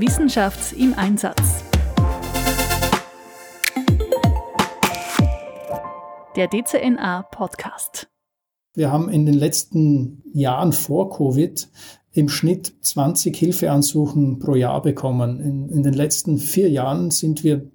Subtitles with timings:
[0.00, 1.64] Wissenschaft im Einsatz.
[6.36, 8.08] Der DCNA Podcast.
[8.74, 11.68] Wir haben in den letzten Jahren vor Covid
[12.12, 15.40] im Schnitt 20 Hilfeansuchen pro Jahr bekommen.
[15.40, 17.68] In, in den letzten vier Jahren sind wir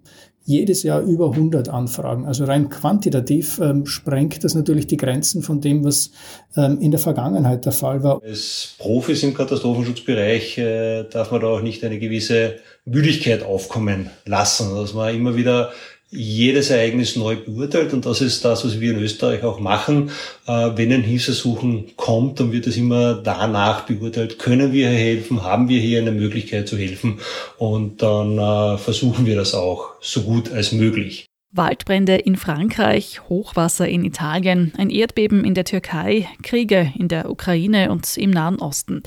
[0.45, 2.25] jedes Jahr über 100 Anfragen.
[2.25, 6.11] Also rein quantitativ ähm, sprengt das natürlich die Grenzen von dem, was
[6.57, 8.21] ähm, in der Vergangenheit der Fall war.
[8.21, 14.75] Als Profis im Katastrophenschutzbereich äh, darf man da auch nicht eine gewisse Müdigkeit aufkommen lassen,
[14.75, 15.71] dass man immer wieder
[16.15, 20.11] jedes Ereignis neu beurteilt und das ist das, was wir in Österreich auch machen.
[20.47, 25.43] Äh, wenn ein Hilfsersuchen kommt, dann wird es immer danach beurteilt, können wir hier helfen,
[25.43, 27.19] haben wir hier eine Möglichkeit zu helfen
[27.57, 31.27] und dann äh, versuchen wir das auch so gut als möglich.
[31.55, 37.91] Waldbrände in Frankreich, Hochwasser in Italien, ein Erdbeben in der Türkei, Kriege in der Ukraine
[37.91, 39.03] und im Nahen Osten.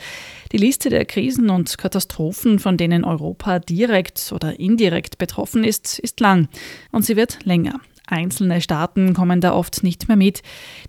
[0.53, 6.21] Die Liste der Krisen und Katastrophen, von denen Europa direkt oder indirekt betroffen ist, ist
[6.21, 6.47] lang
[6.93, 7.81] und sie wird länger.
[8.07, 10.43] Einzelne Staaten kommen da oft nicht mehr mit.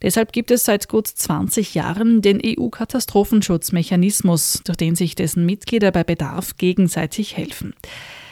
[0.03, 6.03] Deshalb gibt es seit gut 20 Jahren den EU-Katastrophenschutzmechanismus, durch den sich dessen Mitglieder bei
[6.03, 7.73] Bedarf gegenseitig helfen.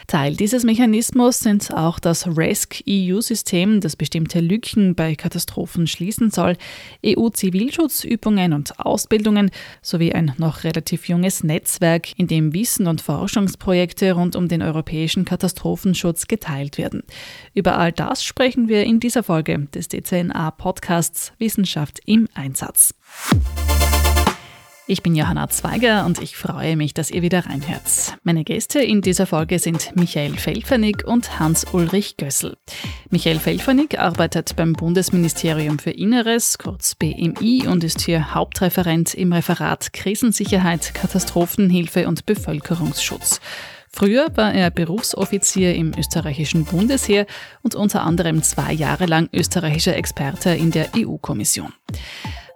[0.08, 6.58] Teil dieses Mechanismus sind auch das RESC-EU-System, das bestimmte Lücken bei Katastrophen schließen soll,
[7.06, 14.36] EU-Zivilschutzübungen und Ausbildungen sowie ein noch relativ junges Netzwerk, in dem Wissen und Forschungsprojekte rund
[14.36, 17.03] um den europäischen Katastrophenschutz geteilt werden.
[17.53, 22.94] Über all das sprechen wir in dieser Folge des DCNA-Podcasts Wissenschaft im Einsatz.
[24.88, 28.17] Ich bin Johanna Zweiger und ich freue mich, dass ihr wieder reinhört.
[28.22, 32.55] Meine Gäste in dieser Folge sind Michael Felfernig und Hans-Ulrich Gössel.
[33.09, 39.92] Michael Felfernig arbeitet beim Bundesministerium für Inneres, kurz BMI, und ist hier Hauptreferent im Referat
[39.92, 43.42] Krisensicherheit, Katastrophenhilfe und Bevölkerungsschutz.
[43.89, 47.25] Früher war er Berufsoffizier im österreichischen Bundesheer
[47.64, 51.73] und unter anderem zwei Jahre lang österreichischer Experte in der EU-Kommission.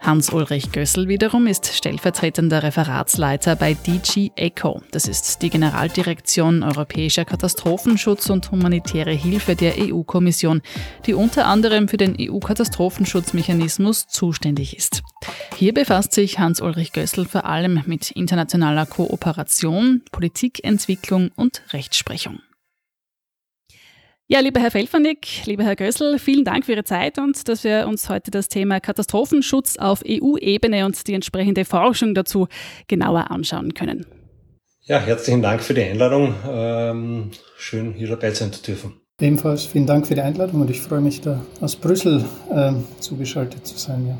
[0.01, 4.81] Hans-Ulrich Gössel wiederum ist stellvertretender Referatsleiter bei DG ECHO.
[4.91, 10.61] Das ist die Generaldirektion Europäischer Katastrophenschutz und humanitäre Hilfe der EU-Kommission,
[11.05, 15.03] die unter anderem für den EU-Katastrophenschutzmechanismus zuständig ist.
[15.55, 22.39] Hier befasst sich Hans-Ulrich Gössel vor allem mit internationaler Kooperation, Politikentwicklung und Rechtsprechung.
[24.31, 27.87] Ja, lieber Herr Felfernick, lieber Herr Gössel, vielen Dank für Ihre Zeit und dass wir
[27.87, 32.47] uns heute das Thema Katastrophenschutz auf EU-Ebene und die entsprechende Forschung dazu
[32.87, 34.05] genauer anschauen können.
[34.81, 36.35] Ja, herzlichen Dank für die Einladung.
[36.47, 39.01] Ähm, schön, hier dabei sein zu dürfen.
[39.19, 42.23] Ebenfalls vielen Dank für die Einladung und ich freue mich, da aus Brüssel
[42.53, 44.05] ähm, zugeschaltet zu sein.
[44.09, 44.17] Ja.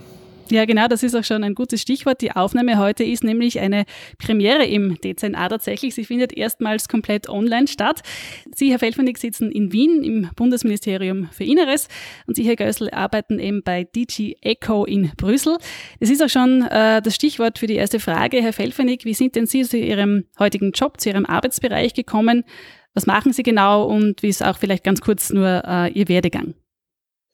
[0.51, 2.21] Ja, genau, das ist auch schon ein gutes Stichwort.
[2.21, 3.85] Die Aufnahme heute ist nämlich eine
[4.17, 5.93] Premiere im DZNA tatsächlich.
[5.93, 8.01] Sie findet erstmals komplett online statt.
[8.55, 11.87] Sie, Herr Felfernig, sitzen in Wien im Bundesministerium für Inneres
[12.25, 15.57] und Sie, Herr Gößl, arbeiten eben bei DG ECHO in Brüssel.
[15.99, 18.41] Das ist auch schon äh, das Stichwort für die erste Frage.
[18.41, 22.43] Herr Felfernig, wie sind denn Sie zu Ihrem heutigen Job, zu Ihrem Arbeitsbereich gekommen?
[22.95, 26.55] Was machen Sie genau und wie ist auch vielleicht ganz kurz nur äh, Ihr Werdegang?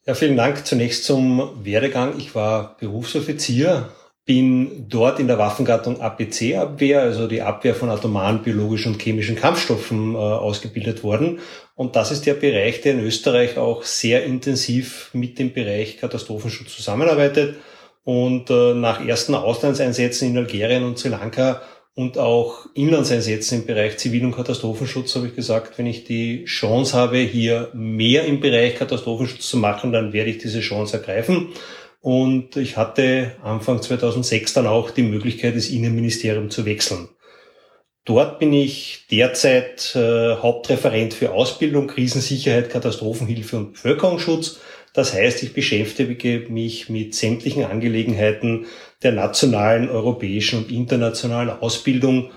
[0.08, 2.20] Ja, vielen Dank zunächst zum Werdegang.
[2.20, 3.90] Ich war Berufsoffizier,
[4.24, 10.14] bin dort in der Waffengattung APC-Abwehr, also die Abwehr von atomaren, biologischen und chemischen Kampfstoffen,
[10.14, 11.40] äh, ausgebildet worden.
[11.74, 16.76] Und das ist der Bereich, der in Österreich auch sehr intensiv mit dem Bereich Katastrophenschutz
[16.76, 17.56] zusammenarbeitet.
[18.04, 21.64] Und äh, nach ersten Auslandseinsätzen in Algerien und Sri Lanka
[21.96, 26.96] und auch Inlandseinsätzen im Bereich Zivil- und Katastrophenschutz habe ich gesagt, wenn ich die Chance
[26.96, 31.54] habe, hier mehr im Bereich Katastrophenschutz zu machen, dann werde ich diese Chance ergreifen.
[32.02, 37.08] Und ich hatte Anfang 2006 dann auch die Möglichkeit, das Innenministerium zu wechseln.
[38.04, 44.60] Dort bin ich derzeit äh, Hauptreferent für Ausbildung, Krisensicherheit, Katastrophenhilfe und Bevölkerungsschutz.
[44.96, 48.66] Das heißt, ich beschäftige mich mit sämtlichen Angelegenheiten
[49.04, 52.32] der nationalen, europäischen und internationalen Ausbildung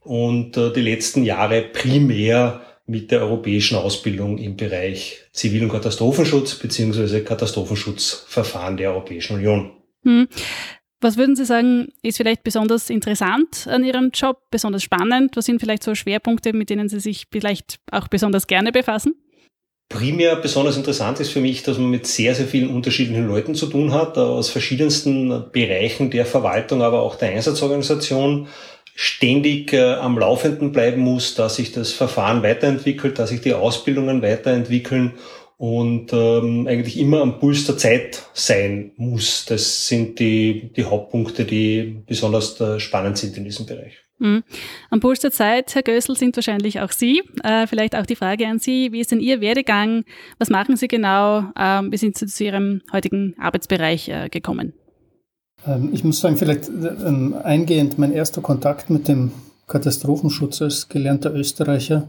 [0.00, 6.54] und äh, die letzten Jahre primär mit der europäischen Ausbildung im Bereich Zivil- und Katastrophenschutz
[6.54, 9.72] beziehungsweise Katastrophenschutzverfahren der Europäischen Union.
[10.02, 10.28] Hm.
[11.00, 15.36] Was würden Sie sagen, ist vielleicht besonders interessant an Ihrem Job, besonders spannend?
[15.36, 19.14] Was sind vielleicht so Schwerpunkte, mit denen Sie sich vielleicht auch besonders gerne befassen?
[19.92, 23.66] Primär besonders interessant ist für mich, dass man mit sehr, sehr vielen unterschiedlichen Leuten zu
[23.66, 28.48] tun hat, aus verschiedensten Bereichen der Verwaltung, aber auch der Einsatzorganisation
[28.94, 34.22] ständig äh, am Laufenden bleiben muss, dass sich das Verfahren weiterentwickelt, dass sich die Ausbildungen
[34.22, 35.14] weiterentwickeln
[35.56, 39.44] und ähm, eigentlich immer am Puls der Zeit sein muss.
[39.46, 43.98] Das sind die, die Hauptpunkte, die besonders äh, spannend sind in diesem Bereich.
[44.22, 44.44] Mhm.
[44.90, 47.22] Am Puls der Zeit, Herr Gößel, sind wahrscheinlich auch Sie.
[47.42, 50.04] Äh, vielleicht auch die Frage an Sie, wie ist denn Ihr Werdegang?
[50.38, 51.44] Was machen Sie genau?
[51.58, 54.74] Ähm, wie sind Sie zu Ihrem heutigen Arbeitsbereich äh, gekommen?
[55.66, 59.32] Ähm, ich muss sagen, vielleicht ähm, eingehend mein erster Kontakt mit dem
[59.66, 62.08] Katastrophenschutz als gelernter Österreicher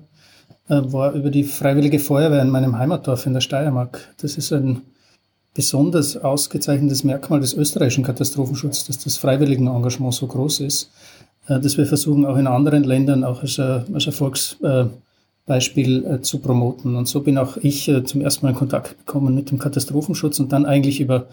[0.69, 4.13] äh, war über die Freiwillige Feuerwehr in meinem Heimatdorf in der Steiermark.
[4.21, 4.81] Das ist ein
[5.53, 11.12] besonders ausgezeichnetes Merkmal des österreichischen Katastrophenschutzes, dass das Freiwilligenengagement so groß ist, äh,
[11.47, 16.95] dass wir versuchen, auch in anderen Ländern auch als, als Erfolgsbeispiel äh, zu promoten.
[16.95, 20.53] Und so bin auch ich zum ersten Mal in Kontakt gekommen mit dem Katastrophenschutz und
[20.53, 21.27] dann eigentlich über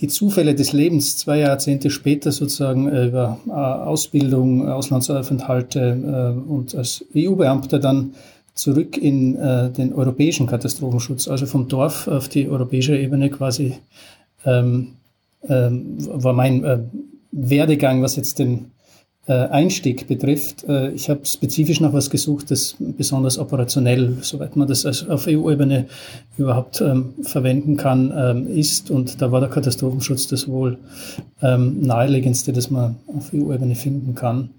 [0.00, 6.74] die Zufälle des Lebens zwei Jahrzehnte später sozusagen äh, über äh, Ausbildung, Auslandsaufenthalte äh, und
[6.74, 8.14] als EU-Beamter dann
[8.54, 13.74] zurück in äh, den europäischen Katastrophenschutz, also vom Dorf auf die europäische Ebene quasi
[14.44, 14.94] ähm,
[15.48, 16.78] ähm, war mein äh,
[17.30, 18.77] Werdegang, was jetzt den äh,
[19.32, 20.64] Einstieg betrifft.
[20.64, 25.86] Äh, ich habe spezifisch noch was gesucht, das besonders operationell, soweit man das auf EU-Ebene
[26.38, 28.90] überhaupt ähm, verwenden kann, ähm, ist.
[28.90, 30.78] Und da war der Katastrophenschutz das wohl
[31.42, 34.50] ähm, naheliegendste, das man auf EU-Ebene finden kann.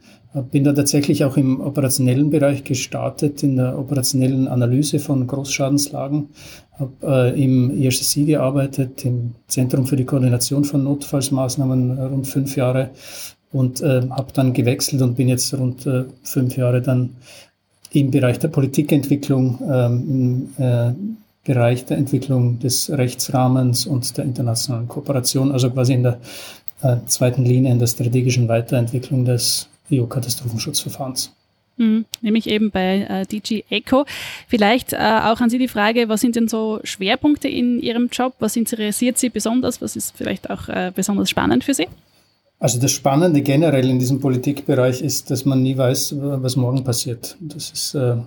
[0.52, 6.30] Bin da tatsächlich auch im operationellen Bereich gestartet, in der operationellen Analyse von Großschadenslagen.
[6.74, 12.92] Habe äh, im IRCC gearbeitet, im Zentrum für die Koordination von Notfallsmaßnahmen rund fünf Jahre
[13.52, 17.16] und äh, habe dann gewechselt und bin jetzt rund äh, fünf Jahre dann
[17.92, 20.94] im Bereich der Politikentwicklung, ähm, im äh,
[21.44, 26.20] Bereich der Entwicklung des Rechtsrahmens und der internationalen Kooperation, also quasi in der
[26.82, 31.34] äh, zweiten Linie in der strategischen Weiterentwicklung des EU-Katastrophenschutzverfahrens.
[31.78, 34.06] Mhm, nämlich eben bei äh, DG Eco.
[34.48, 38.34] Vielleicht äh, auch an Sie die Frage, was sind denn so Schwerpunkte in Ihrem Job?
[38.40, 39.82] Was interessiert Sie besonders?
[39.82, 41.88] Was ist vielleicht auch äh, besonders spannend für Sie?
[42.60, 47.38] Also das Spannende generell in diesem Politikbereich ist, dass man nie weiß, was morgen passiert.
[47.40, 48.18] Das ist äh,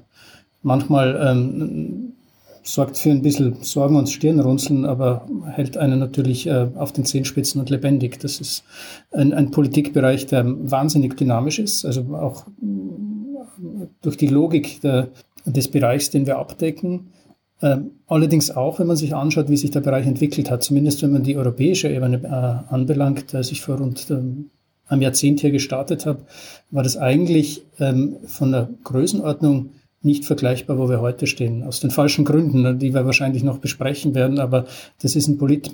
[0.62, 2.14] manchmal ähm,
[2.62, 7.60] sorgt für ein bisschen Sorgen und Stirnrunzeln, aber hält einen natürlich äh, auf den Zehenspitzen
[7.60, 8.20] und lebendig.
[8.20, 8.64] Das ist
[9.10, 12.46] ein, ein Politikbereich, der wahnsinnig dynamisch ist, also auch
[14.00, 15.08] durch die Logik der,
[15.44, 17.10] des Bereichs, den wir abdecken
[17.62, 21.12] ähm, allerdings auch, wenn man sich anschaut, wie sich der Bereich entwickelt hat, zumindest wenn
[21.12, 24.50] man die europäische Ebene äh, anbelangt, als ich vor rund ähm,
[24.86, 26.26] einem Jahrzehnt hier gestartet habe,
[26.70, 29.70] war das eigentlich ähm, von der Größenordnung
[30.04, 31.62] nicht vergleichbar, wo wir heute stehen.
[31.62, 34.38] Aus den falschen Gründen, die wir wahrscheinlich noch besprechen werden.
[34.38, 34.66] Aber
[35.00, 35.72] das ist ein Polit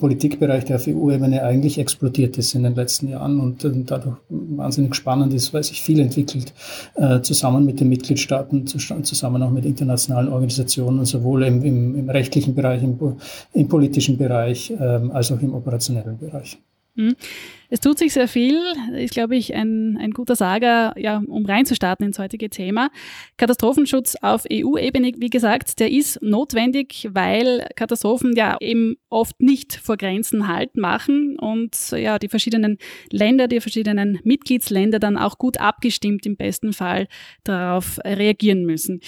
[0.00, 5.32] Politikbereich, der auf EU-Ebene eigentlich explodiert ist in den letzten Jahren und dadurch wahnsinnig spannend
[5.32, 6.52] ist, weil sich viel entwickelt,
[6.96, 12.54] äh, zusammen mit den Mitgliedstaaten, zusammen auch mit internationalen Organisationen, sowohl im, im, im rechtlichen
[12.54, 12.98] Bereich, im,
[13.54, 16.58] im politischen Bereich, ähm, als auch im operationellen Bereich.
[16.94, 17.14] Mhm.
[17.70, 18.58] Es tut sich sehr viel,
[18.94, 22.90] ist, glaube ich, ein, ein guter Sager, ja, um reinzustarten ins heutige Thema.
[23.36, 29.98] Katastrophenschutz auf EU-Ebene, wie gesagt, der ist notwendig, weil Katastrophen ja eben oft nicht vor
[29.98, 32.78] Grenzen Halt machen und ja, die verschiedenen
[33.10, 37.06] Länder, die verschiedenen Mitgliedsländer dann auch gut abgestimmt im besten Fall
[37.44, 39.00] darauf reagieren müssen.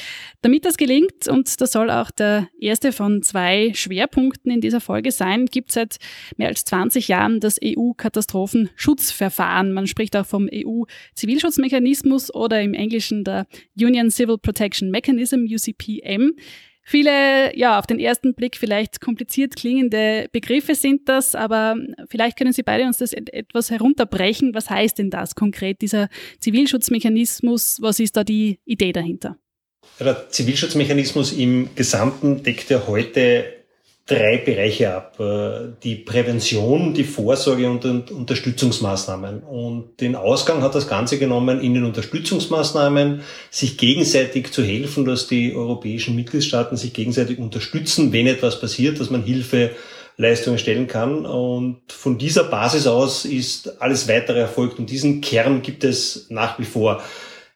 [0.42, 5.12] Damit das gelingt, und das soll auch der erste von zwei Schwerpunkten in dieser Folge
[5.12, 5.96] sein, gibt es seit
[6.36, 7.56] mehr als 20 Jahren das
[8.50, 9.72] EU-Katastrophen Katastrophenschutzverfahren.
[9.72, 13.46] Man spricht auch vom EU-Zivilschutzmechanismus oder im Englischen der
[13.78, 16.32] Union Civil Protection Mechanism, UCPM.
[16.82, 21.76] Viele, ja, auf den ersten Blick vielleicht kompliziert klingende Begriffe sind das, aber
[22.08, 24.54] vielleicht können Sie beide uns das etwas herunterbrechen.
[24.54, 26.08] Was heißt denn das konkret, dieser
[26.40, 27.78] Zivilschutzmechanismus?
[27.80, 29.36] Was ist da die Idee dahinter?
[30.00, 33.59] Der Zivilschutzmechanismus im Gesamten deckt ja heute
[34.10, 35.20] drei Bereiche ab.
[35.20, 39.42] Äh, die Prävention, die Vorsorge und Unterstützungsmaßnahmen.
[39.44, 45.28] Und den Ausgang hat das Ganze genommen in den Unterstützungsmaßnahmen, sich gegenseitig zu helfen, dass
[45.28, 49.70] die europäischen Mitgliedstaaten sich gegenseitig unterstützen, wenn etwas passiert, dass man Hilfe
[50.16, 51.24] Leistungen stellen kann.
[51.24, 54.78] Und von dieser Basis aus ist alles weitere erfolgt.
[54.78, 57.02] Und diesen Kern gibt es nach wie vor.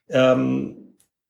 [0.08, 0.76] Ähm,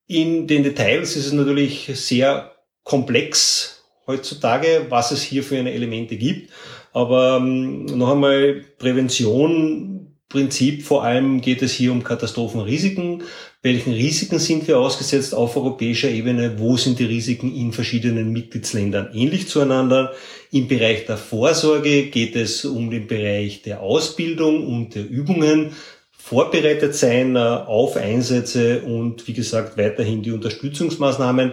[0.07, 2.53] in den Details ist es natürlich sehr
[2.83, 3.74] komplex
[4.07, 6.51] heutzutage, was es hier für eine Elemente gibt.
[6.93, 9.95] Aber ähm, noch einmal Prävention,
[10.35, 13.23] Prinzip vor allem geht es hier um Katastrophenrisiken.
[13.63, 16.59] Welchen Risiken sind wir ausgesetzt auf europäischer Ebene?
[16.59, 20.13] Wo sind die Risiken in verschiedenen Mitgliedsländern ähnlich zueinander?
[20.51, 25.71] Im Bereich der Vorsorge geht es um den Bereich der Ausbildung und der Übungen
[26.11, 31.53] vorbereitet sein auf Einsätze und wie gesagt weiterhin die Unterstützungsmaßnahmen.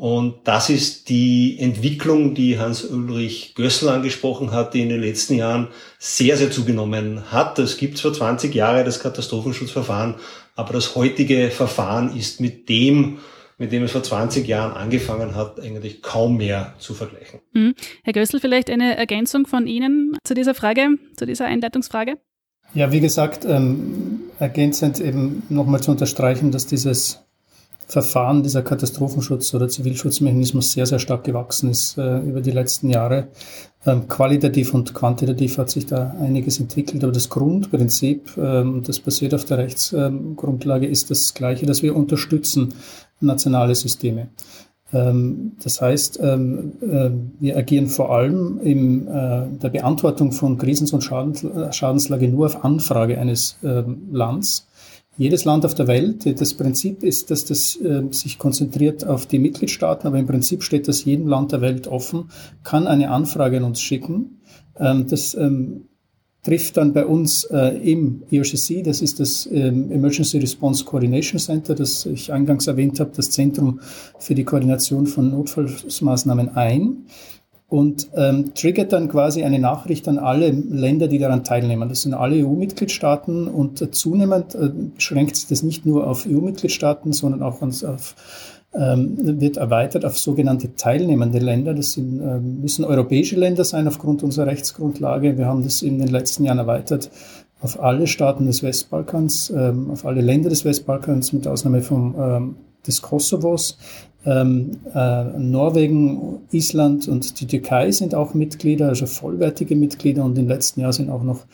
[0.00, 5.68] Und das ist die Entwicklung, die Hans-Ulrich Gössel angesprochen hat, die in den letzten Jahren
[5.98, 7.58] sehr, sehr zugenommen hat.
[7.58, 10.14] Es gibt zwar 20 Jahre das Katastrophenschutzverfahren,
[10.54, 13.18] aber das heutige Verfahren ist mit dem,
[13.58, 17.40] mit dem es vor 20 Jahren angefangen hat, eigentlich kaum mehr zu vergleichen.
[17.52, 17.74] Mhm.
[18.04, 22.18] Herr Gössel, vielleicht eine Ergänzung von Ihnen zu dieser Frage, zu dieser Einleitungsfrage?
[22.72, 27.24] Ja, wie gesagt, ähm, ergänzend eben nochmal zu unterstreichen, dass dieses
[27.88, 33.28] Verfahren, dieser Katastrophenschutz- oder Zivilschutzmechanismus sehr, sehr stark gewachsen ist äh, über die letzten Jahre.
[33.86, 39.32] Ähm, qualitativ und quantitativ hat sich da einiges entwickelt, aber das Grundprinzip, ähm, das basiert
[39.32, 42.74] auf der Rechtsgrundlage, ähm, ist das gleiche, dass wir unterstützen
[43.20, 44.28] nationale Systeme.
[44.92, 50.92] Ähm, das heißt, ähm, äh, wir agieren vor allem in äh, der Beantwortung von Krisens-
[50.92, 54.67] und Schadenslage nur auf Anfrage eines ähm, Landes
[55.18, 59.40] jedes Land auf der Welt, das Prinzip ist, dass das äh, sich konzentriert auf die
[59.40, 62.30] Mitgliedstaaten, aber im Prinzip steht das jedem Land der Welt offen,
[62.62, 64.40] kann eine Anfrage an uns schicken.
[64.78, 65.88] Ähm, das ähm,
[66.44, 71.74] trifft dann bei uns äh, im ERCC, das ist das ähm, Emergency Response Coordination Center,
[71.74, 73.80] das ich eingangs erwähnt habe, das Zentrum
[74.20, 77.06] für die Koordination von Notfallmaßnahmen ein
[77.68, 81.88] und ähm, triggert dann quasi eine Nachricht an alle Länder, die daran teilnehmen.
[81.88, 87.12] Das sind alle EU-Mitgliedstaaten und äh, zunehmend äh, beschränkt sich das nicht nur auf EU-Mitgliedstaaten,
[87.12, 88.16] sondern auch auf,
[88.72, 91.74] ähm, wird erweitert auf sogenannte teilnehmende Länder.
[91.74, 95.36] Das sind, äh, müssen europäische Länder sein aufgrund unserer Rechtsgrundlage.
[95.36, 97.10] Wir haben das in den letzten Jahren erweitert
[97.60, 102.56] auf alle Staaten des Westbalkans, ähm, auf alle Länder des Westbalkans mit Ausnahme vom, ähm,
[102.86, 103.76] des Kosovos.
[104.28, 110.48] Ähm, äh, Norwegen, Island und die Türkei sind auch Mitglieder, also vollwertige Mitglieder und im
[110.48, 111.46] letzten Jahr sind auch noch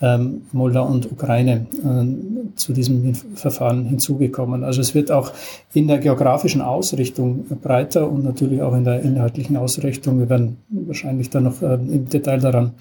[0.00, 4.62] ähm, Moldau und Ukraine äh, zu diesem Verfahren hinzugekommen.
[4.62, 5.32] Also es wird auch
[5.74, 10.20] in der geografischen Ausrichtung breiter und natürlich auch in der inhaltlichen Ausrichtung.
[10.20, 12.74] Wir werden wahrscheinlich dann noch äh, im Detail daran,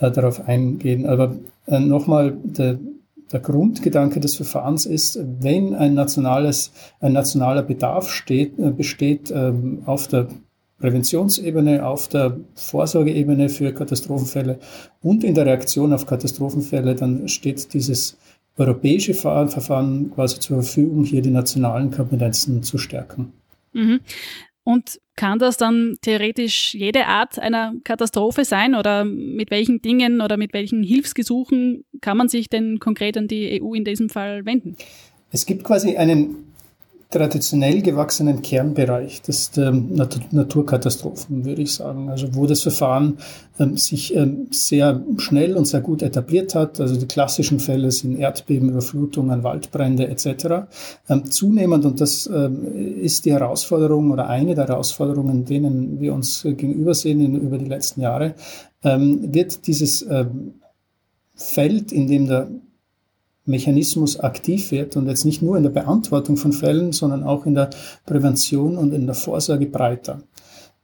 [0.00, 1.06] äh, darauf eingehen.
[1.06, 1.36] Aber
[1.66, 2.78] äh, nochmal, der
[3.32, 9.82] der Grundgedanke des Verfahrens ist, wenn ein nationales, ein nationaler Bedarf steht, äh, besteht ähm,
[9.86, 10.28] auf der
[10.78, 14.58] Präventionsebene, auf der Vorsorgeebene für Katastrophenfälle
[15.02, 18.18] und in der Reaktion auf Katastrophenfälle, dann steht dieses
[18.58, 23.32] europäische Verfahren quasi zur Verfügung, hier die nationalen Kompetenzen zu stärken.
[23.72, 24.00] Mhm.
[24.66, 30.36] Und kann das dann theoretisch jede Art einer Katastrophe sein oder mit welchen Dingen oder
[30.36, 34.76] mit welchen Hilfsgesuchen kann man sich denn konkret an die EU in diesem Fall wenden?
[35.30, 36.45] Es gibt quasi einen
[37.10, 42.10] traditionell gewachsenen Kernbereich des der Naturkatastrophen, würde ich sagen.
[42.10, 43.18] Also wo das Verfahren
[43.58, 46.80] ähm, sich ähm, sehr schnell und sehr gut etabliert hat.
[46.80, 50.66] Also die klassischen Fälle sind Erdbeben, Überflutungen, Waldbrände etc.
[51.08, 52.64] Ähm, zunehmend, und das ähm,
[53.00, 58.00] ist die Herausforderung oder eine der Herausforderungen, denen wir uns gegenübersehen in, über die letzten
[58.00, 58.34] Jahre,
[58.82, 60.54] ähm, wird dieses ähm,
[61.36, 62.48] Feld, in dem der
[63.46, 67.54] Mechanismus aktiv wird und jetzt nicht nur in der Beantwortung von Fällen, sondern auch in
[67.54, 67.70] der
[68.04, 70.20] Prävention und in der Vorsorge breiter.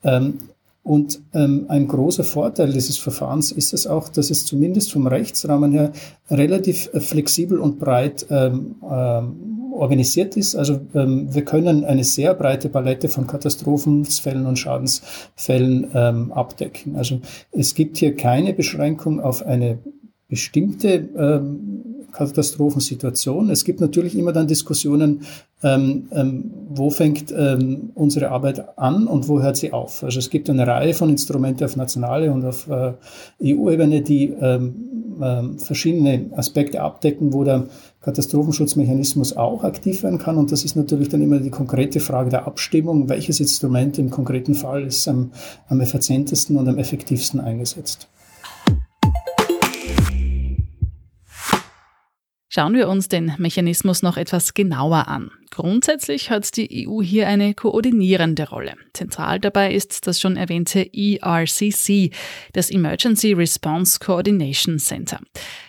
[0.03, 0.39] Ähm,
[0.85, 5.71] und ähm, ein großer Vorteil dieses Verfahrens ist es auch, dass es zumindest vom Rechtsrahmen
[5.71, 5.93] her
[6.29, 10.57] relativ äh, flexibel und breit ähm, ähm, organisiert ist.
[10.57, 16.97] Also ähm, wir können eine sehr breite Palette von Katastrophenfällen und Schadensfällen ähm, abdecken.
[16.97, 17.21] Also
[17.53, 19.79] es gibt hier keine Beschränkung auf eine
[20.29, 23.51] bestimmte ähm, Katastrophensituation.
[23.51, 25.23] Es gibt natürlich immer dann Diskussionen,
[25.63, 30.03] ähm, ähm, wo fängt ähm, unsere Arbeit an und wo hört sie auf.
[30.03, 32.93] Also es gibt eine Reihe von Instrumenten auf nationale und auf äh,
[33.43, 37.67] EU-Ebene, die ähm, ähm, verschiedene Aspekte abdecken, wo der
[38.01, 40.37] Katastrophenschutzmechanismus auch aktiv werden kann.
[40.37, 44.55] Und das ist natürlich dann immer die konkrete Frage der Abstimmung, welches Instrument im konkreten
[44.55, 45.33] Fall ist am,
[45.69, 48.09] am effizientesten und am effektivsten eingesetzt.
[52.55, 55.31] Schauen wir uns den Mechanismus noch etwas genauer an.
[55.51, 58.75] Grundsätzlich hat die EU hier eine koordinierende Rolle.
[58.93, 62.11] Zentral dabei ist das schon erwähnte ERCC,
[62.53, 65.21] das Emergency Response Coordination Center.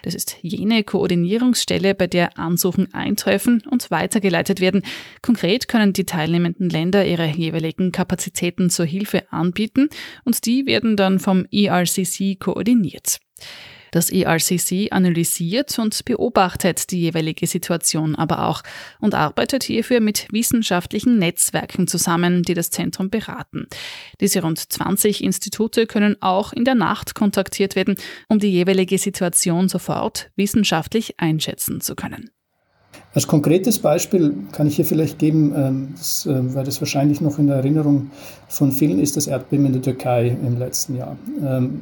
[0.01, 4.83] Das ist jene Koordinierungsstelle, bei der Ansuchen eintreffen und weitergeleitet werden.
[5.21, 9.87] Konkret können die teilnehmenden Länder ihre jeweiligen Kapazitäten zur Hilfe anbieten
[10.25, 13.19] und die werden dann vom ERCC koordiniert.
[13.93, 18.63] Das ERCC analysiert und beobachtet die jeweilige Situation aber auch
[18.99, 23.67] und arbeitet hierfür mit wissenschaftlichen Netzwerken zusammen, die das Zentrum beraten.
[24.19, 27.93] Diese rund 20 Institute können auch in der Nacht kontaktiert werden,
[28.29, 32.31] um die jeweilige Situation sofort wissenschaftlich einschätzen zu können.
[33.13, 37.37] Als konkretes Beispiel kann ich hier vielleicht geben, ähm, das, äh, weil das wahrscheinlich noch
[37.37, 38.09] in der Erinnerung
[38.47, 41.15] von vielen ist, das Erdbeben in der Türkei im letzten Jahr.
[41.45, 41.81] Ähm,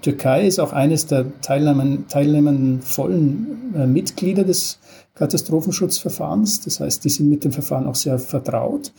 [0.00, 4.78] Türkei ist auch eines der teilnehmenden vollen äh, Mitglieder des
[5.18, 6.60] Katastrophenschutzverfahrens.
[6.62, 8.92] Das heißt, die sind mit dem Verfahren auch sehr vertraut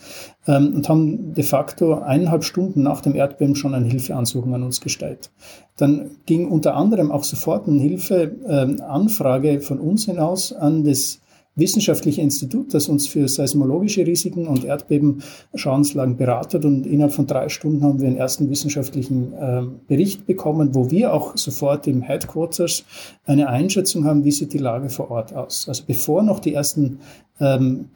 [0.46, 4.80] ähm, und haben de facto eineinhalb Stunden nach dem Erdbeben schon eine Hilfeansuchung an uns
[4.80, 5.30] gestellt.
[5.76, 11.20] Dann ging unter anderem auch sofort eine Hilfeanfrage von uns hinaus an das
[11.60, 16.64] wissenschaftliche Institut, das uns für seismologische Risiken und Erdbebenschauenslagen beratet.
[16.64, 21.14] Und innerhalb von drei Stunden haben wir einen ersten wissenschaftlichen äh, Bericht bekommen, wo wir
[21.14, 22.84] auch sofort im Headquarters
[23.26, 25.68] eine Einschätzung haben, wie sieht die Lage vor Ort aus.
[25.68, 26.98] Also bevor noch die ersten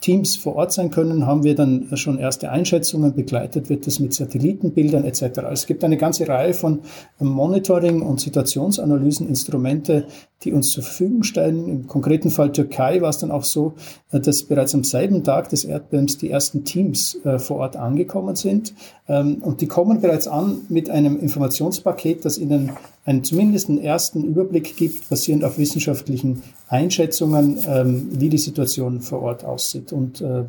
[0.00, 4.14] Teams vor Ort sein können, haben wir dann schon erste Einschätzungen, begleitet wird das mit
[4.14, 5.22] Satellitenbildern etc.
[5.22, 6.80] Also es gibt eine ganze Reihe von
[7.18, 10.06] Monitoring- und Situationsanalysen, Instrumente,
[10.44, 11.68] die uns zur Verfügung stellen.
[11.68, 13.74] Im konkreten Fall Türkei war es dann auch so,
[14.12, 18.36] äh, dass bereits am selben Tag des Erdbebens die ersten Teams äh, vor Ort angekommen
[18.36, 18.74] sind.
[19.08, 22.72] Ähm, und die kommen bereits an mit einem Informationspaket, das ihnen
[23.04, 26.42] einen zumindest einen ersten Überblick gibt, basierend auf wissenschaftlichen
[26.74, 29.92] Einschätzungen, ähm, wie die Situation vor Ort aussieht.
[29.92, 30.44] Und äh,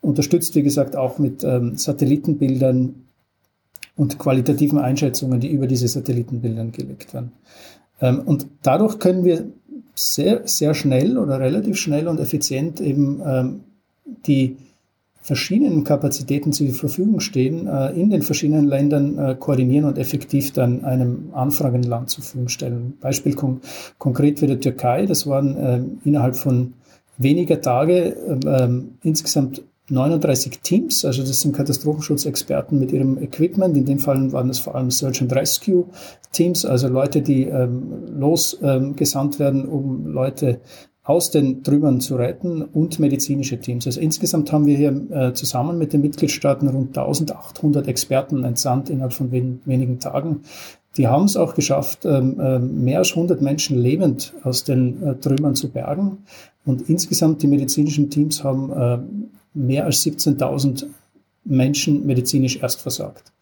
[0.00, 2.94] unterstützt, wie gesagt, auch mit ähm, Satellitenbildern
[3.96, 7.32] und qualitativen Einschätzungen, die über diese Satellitenbildern gelegt werden.
[8.00, 9.44] Ähm, und dadurch können wir
[9.94, 13.60] sehr, sehr schnell oder relativ schnell und effizient eben ähm,
[14.26, 14.56] die
[15.22, 20.84] verschiedenen Kapazitäten zur Verfügung stehen, äh, in den verschiedenen Ländern äh, koordinieren und effektiv dann
[20.84, 22.94] einem Anfragenland zur Verfügung stellen.
[23.00, 23.60] Beispiel kon
[23.98, 26.74] konkret für die Türkei, das waren äh, innerhalb von
[27.18, 33.76] weniger Tage ähm, insgesamt 39 Teams, also das sind Katastrophenschutzexperten mit ihrem Equipment.
[33.76, 35.84] In dem Fall waren es vor allem Search and Rescue
[36.32, 40.60] Teams, also Leute, die ähm, losgesandt ähm, werden, um Leute
[41.10, 43.84] aus den Trümmern zu retten und medizinische Teams.
[43.84, 49.12] Also insgesamt haben wir hier äh, zusammen mit den Mitgliedstaaten rund 1800 Experten entsandt innerhalb
[49.12, 50.42] von wen wenigen Tagen.
[50.96, 55.16] Die haben es auch geschafft, ähm, äh, mehr als 100 Menschen lebend aus den äh,
[55.16, 56.18] Trümmern zu bergen.
[56.64, 58.98] Und insgesamt die medizinischen Teams haben äh,
[59.52, 60.86] mehr als 17.000
[61.44, 63.32] Menschen medizinisch erst versorgt.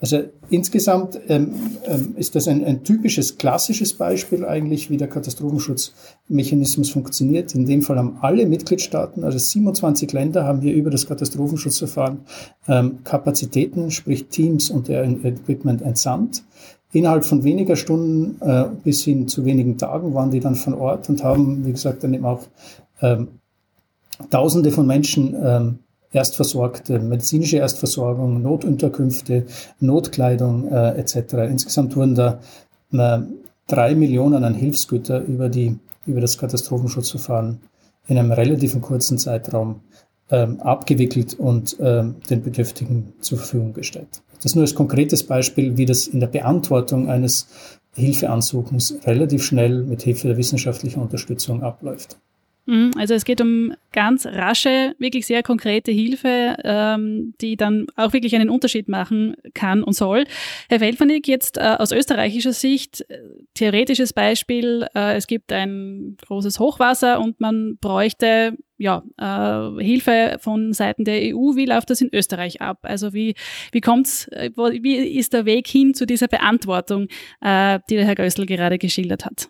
[0.00, 1.54] Also insgesamt ähm,
[1.84, 7.54] ähm, ist das ein, ein, typisches klassisches Beispiel eigentlich, wie der Katastrophenschutzmechanismus funktioniert.
[7.54, 12.20] In dem Fall haben alle Mitgliedstaaten, also 27 Länder, haben hier über das Katastrophenschutzverfahren
[12.68, 16.44] ähm, Kapazitäten, sprich Teams und deren Equipment entsandt.
[16.92, 21.08] Innerhalb von weniger Stunden äh, bis hin zu wenigen Tagen waren die dann von Ort
[21.08, 22.42] und haben, wie gesagt, dann eben auch
[23.02, 23.28] ähm,
[24.30, 25.78] Tausende von Menschen ähm,
[26.12, 29.46] Erstversorgte, medizinische Erstversorgung, Notunterkünfte,
[29.80, 31.34] Notkleidung äh, etc.
[31.48, 32.40] Insgesamt wurden da
[32.92, 33.18] äh,
[33.66, 37.60] drei Millionen an Hilfsgüter über, die, über das Katastrophenschutzverfahren
[38.06, 39.80] in einem relativ kurzen Zeitraum
[40.30, 44.22] ähm, abgewickelt und ähm, den Bedürftigen zur Verfügung gestellt.
[44.42, 47.48] Das nur als konkretes Beispiel, wie das in der Beantwortung eines
[47.94, 52.18] Hilfeansuchens relativ schnell mit Hilfe der wissenschaftlichen Unterstützung abläuft.
[52.68, 58.12] Mhm, also es geht um ganz rasche, wirklich sehr konkrete Hilfe, ähm, die dann auch
[58.12, 60.26] wirklich einen Unterschied machen kann und soll.
[60.68, 63.20] Herr Welfernig, jetzt äh, aus österreichischer Sicht, äh,
[63.54, 70.74] theoretisches Beispiel, äh, es gibt ein großes Hochwasser und man bräuchte ja, äh, Hilfe von
[70.74, 71.56] Seiten der EU.
[71.56, 72.80] Wie läuft das in Österreich ab?
[72.82, 73.34] Also wie,
[73.72, 77.08] wie kommt's, äh, wie ist der Weg hin zu dieser Beantwortung,
[77.40, 79.48] äh, die der Herr Gößl gerade geschildert hat?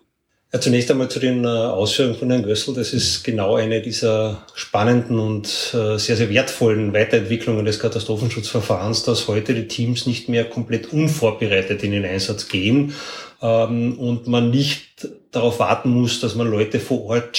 [0.51, 2.73] Ja, zunächst einmal zu den äh, Ausführungen von Herrn Gössel.
[2.73, 9.27] Das ist genau eine dieser spannenden und äh, sehr, sehr wertvollen Weiterentwicklungen des Katastrophenschutzverfahrens, dass
[9.27, 12.95] heute die Teams nicht mehr komplett unvorbereitet in den Einsatz gehen
[13.43, 17.37] ähm, und man nicht darauf warten muss, dass man Leute vor Ort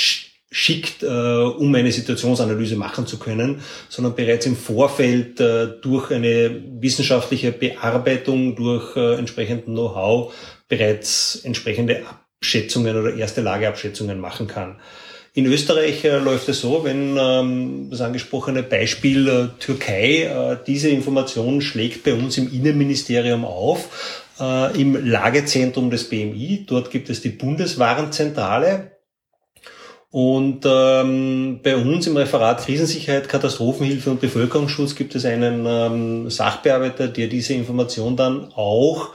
[0.53, 7.51] schickt, äh, um eine Situationsanalyse machen zu können, sondern bereits im Vorfeld durch eine wissenschaftliche
[7.51, 10.33] Bearbeitung, durch entsprechenden Know-how
[10.69, 12.05] bereits entsprechende
[12.41, 14.77] Schätzungen oder erste Lageabschätzungen machen kann.
[15.33, 20.89] In Österreich äh, läuft es so, wenn ähm, das angesprochene Beispiel äh, Türkei äh, diese
[20.89, 26.65] Information schlägt bei uns im Innenministerium auf, äh, im Lagezentrum des BMI.
[26.67, 28.91] Dort gibt es die Bundeswarenzentrale.
[30.11, 37.07] Und ähm, bei uns im Referat Krisensicherheit, Katastrophenhilfe und Bevölkerungsschutz gibt es einen ähm, Sachbearbeiter,
[37.07, 39.11] der diese Information dann auch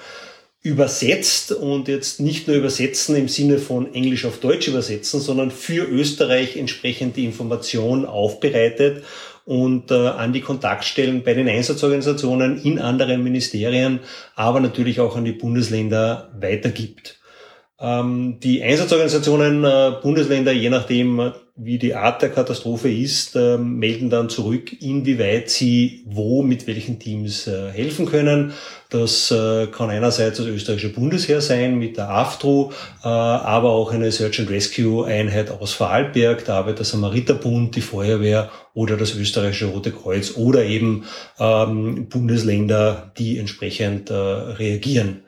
[0.65, 5.84] übersetzt und jetzt nicht nur übersetzen im Sinne von Englisch auf Deutsch übersetzen, sondern für
[5.84, 9.04] Österreich entsprechend die Information aufbereitet
[9.45, 13.99] und äh, an die Kontaktstellen bei den Einsatzorganisationen in anderen Ministerien,
[14.36, 17.19] aber natürlich auch an die Bundesländer weitergibt.
[17.80, 24.09] Ähm, die Einsatzorganisationen äh, Bundesländer, je nachdem, wie die Art der Katastrophe ist, äh, melden
[24.09, 28.51] dann zurück, inwieweit sie wo mit welchen Teams äh, helfen können.
[28.89, 32.71] Das äh, kann einerseits das österreichische Bundesheer sein mit der AFTRU,
[33.03, 37.81] äh, aber auch eine Search and Rescue Einheit aus Vorarlberg, da arbeitet der Samariterbund, die
[37.81, 41.05] Feuerwehr oder das österreichische Rote Kreuz oder eben
[41.39, 45.23] ähm, Bundesländer, die entsprechend äh, reagieren.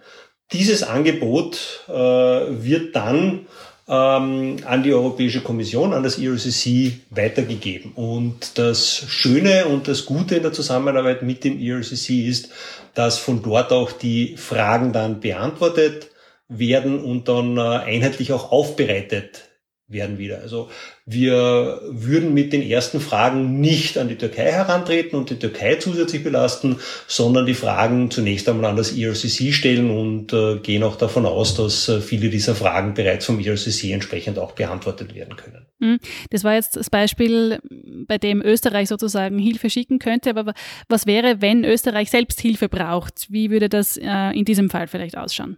[0.51, 3.47] Dieses Angebot äh, wird dann
[3.87, 7.91] ähm, an die Europäische Kommission, an das ERCC weitergegeben.
[7.95, 12.49] Und das Schöne und das Gute in der Zusammenarbeit mit dem ERCC ist,
[12.93, 16.09] dass von dort auch die Fragen dann beantwortet
[16.49, 19.46] werden und dann äh, einheitlich auch aufbereitet
[19.87, 20.41] werden wieder.
[20.41, 20.69] Also
[21.05, 26.23] wir würden mit den ersten Fragen nicht an die Türkei herantreten und die Türkei zusätzlich
[26.23, 31.25] belasten, sondern die Fragen zunächst einmal an das ERCC stellen und äh, gehen auch davon
[31.25, 35.65] aus, dass äh, viele dieser Fragen bereits vom ERCC entsprechend auch beantwortet werden können.
[35.79, 35.99] Hm,
[36.31, 37.59] das war jetzt das Beispiel,
[38.07, 40.31] bei dem Österreich sozusagen Hilfe schicken könnte.
[40.35, 40.53] Aber
[40.89, 43.27] was wäre, wenn Österreich selbst Hilfe braucht?
[43.29, 45.57] Wie würde das äh, in diesem Fall vielleicht ausschauen?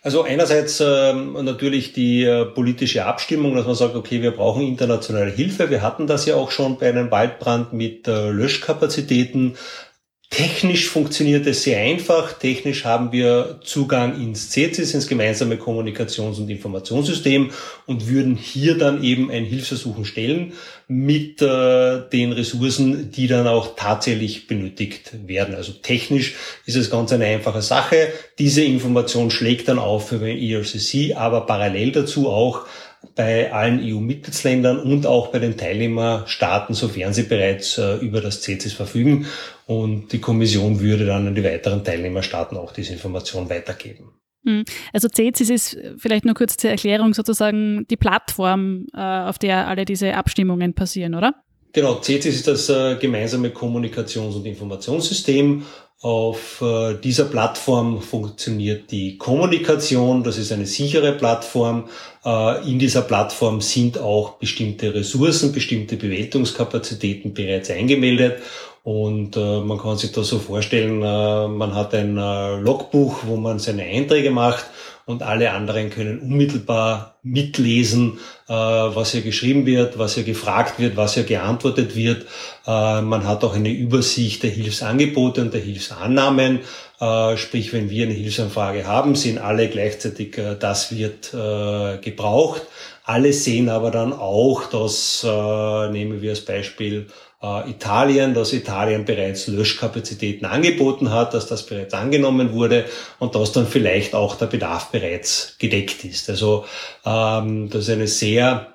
[0.00, 5.30] Also einerseits ähm, natürlich die äh, politische Abstimmung, dass man sagt, okay, wir brauchen internationale
[5.30, 5.70] Hilfe.
[5.70, 9.56] Wir hatten das ja auch schon bei einem Waldbrand mit äh, Löschkapazitäten.
[10.30, 12.34] Technisch funktioniert es sehr einfach.
[12.34, 17.50] Technisch haben wir Zugang ins CECIS, ins gemeinsame Kommunikations- und Informationssystem
[17.86, 20.52] und würden hier dann eben ein Hilfsersuchen stellen
[20.90, 25.54] mit äh, den Ressourcen, die dann auch tatsächlich benötigt werden.
[25.54, 28.08] Also technisch ist es ganz eine einfache Sache.
[28.38, 32.66] Diese Information schlägt dann auf für den ERCC, aber parallel dazu auch
[33.14, 38.72] bei allen EU-Mitgliedsländern und auch bei den Teilnehmerstaaten, sofern sie bereits äh, über das CECIS
[38.72, 39.26] verfügen.
[39.66, 44.14] Und die Kommission würde dann an die weiteren Teilnehmerstaaten auch diese Information weitergeben.
[44.48, 44.64] Hm.
[44.94, 49.84] Also CECIS ist vielleicht nur kurz zur Erklärung sozusagen die Plattform, äh, auf der alle
[49.84, 51.34] diese Abstimmungen passieren, oder?
[51.74, 55.64] Genau, CECIS ist das äh, gemeinsame Kommunikations- und Informationssystem
[56.00, 60.22] auf äh, dieser Plattform funktioniert die Kommunikation.
[60.22, 61.88] Das ist eine sichere Plattform.
[62.66, 68.42] In dieser Plattform sind auch bestimmte Ressourcen, bestimmte Bewältigungskapazitäten bereits eingemeldet.
[68.88, 73.82] Und äh, man kann sich das so vorstellen, man hat ein Logbuch, wo man seine
[73.82, 74.64] Einträge macht
[75.08, 80.98] und alle anderen können unmittelbar mitlesen, äh, was hier geschrieben wird, was hier gefragt wird,
[80.98, 82.26] was hier geantwortet wird.
[82.66, 86.60] Äh, man hat auch eine Übersicht der Hilfsangebote und der Hilfsannahmen.
[87.00, 92.66] Äh, sprich, wenn wir eine Hilfsanfrage haben, sehen alle gleichzeitig, äh, das wird äh, gebraucht.
[93.04, 97.06] Alle sehen aber dann auch, dass, äh, nehmen wir als Beispiel,
[97.42, 102.84] äh, Italien, dass Italien bereits Löschkapazitäten angeboten hat, dass das bereits angenommen wurde
[103.18, 106.28] und dass dann vielleicht auch der Bedarf bereits gedeckt ist.
[106.30, 106.64] Also
[107.04, 108.74] ähm, das ist eine sehr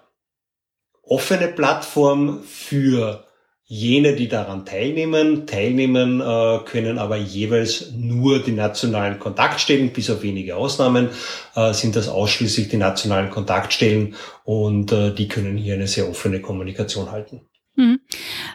[1.04, 3.26] offene Plattform für
[3.66, 5.48] jene, die daran teilnehmen.
[5.48, 11.10] Teilnehmen äh, können aber jeweils nur die nationalen Kontaktstellen, bis auf wenige Ausnahmen
[11.56, 16.40] äh, sind das ausschließlich die nationalen Kontaktstellen und äh, die können hier eine sehr offene
[16.42, 17.42] Kommunikation halten.
[17.76, 18.02] Mhm.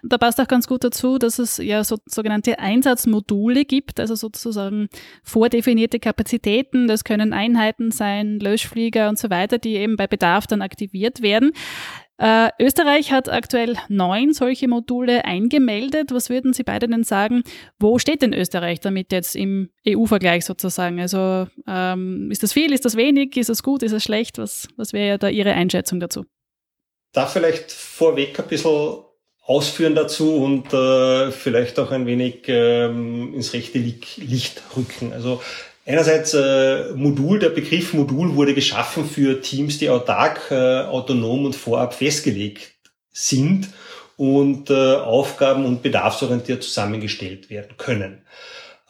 [0.02, 4.88] Da passt auch ganz gut dazu, dass es ja so, sogenannte Einsatzmodule gibt, also sozusagen
[5.24, 6.86] vordefinierte Kapazitäten.
[6.86, 11.52] Das können Einheiten sein, Löschflieger und so weiter, die eben bei Bedarf dann aktiviert werden.
[12.20, 16.12] Äh, Österreich hat aktuell neun solche Module eingemeldet.
[16.12, 17.44] Was würden Sie beide denn sagen?
[17.78, 21.00] Wo steht denn Österreich damit jetzt im EU-Vergleich sozusagen?
[21.00, 24.38] Also ähm, ist das viel, ist das wenig, ist das gut, ist das schlecht?
[24.38, 26.24] Was, was wäre ja da Ihre Einschätzung dazu?
[27.12, 28.98] Da vielleicht vorweg ein bisschen
[29.48, 35.14] ausführen dazu und äh, vielleicht auch ein wenig ähm, ins rechte Licht rücken.
[35.14, 35.40] Also
[35.86, 41.56] einerseits äh, Modul, der Begriff Modul wurde geschaffen für Teams, die autark, äh, autonom und
[41.56, 42.72] vorab festgelegt
[43.10, 43.68] sind
[44.18, 48.20] und äh, Aufgaben und bedarfsorientiert zusammengestellt werden können.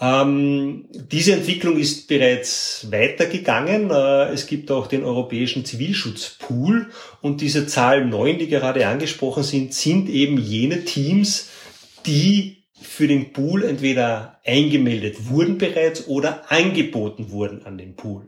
[0.00, 3.90] Ähm, diese Entwicklung ist bereits weitergegangen.
[3.90, 9.74] Äh, es gibt auch den Europäischen Zivilschutzpool und diese Zahl neun, die gerade angesprochen sind,
[9.74, 11.48] sind eben jene Teams,
[12.06, 18.26] die für den Pool entweder eingemeldet wurden bereits oder angeboten wurden an den Pool.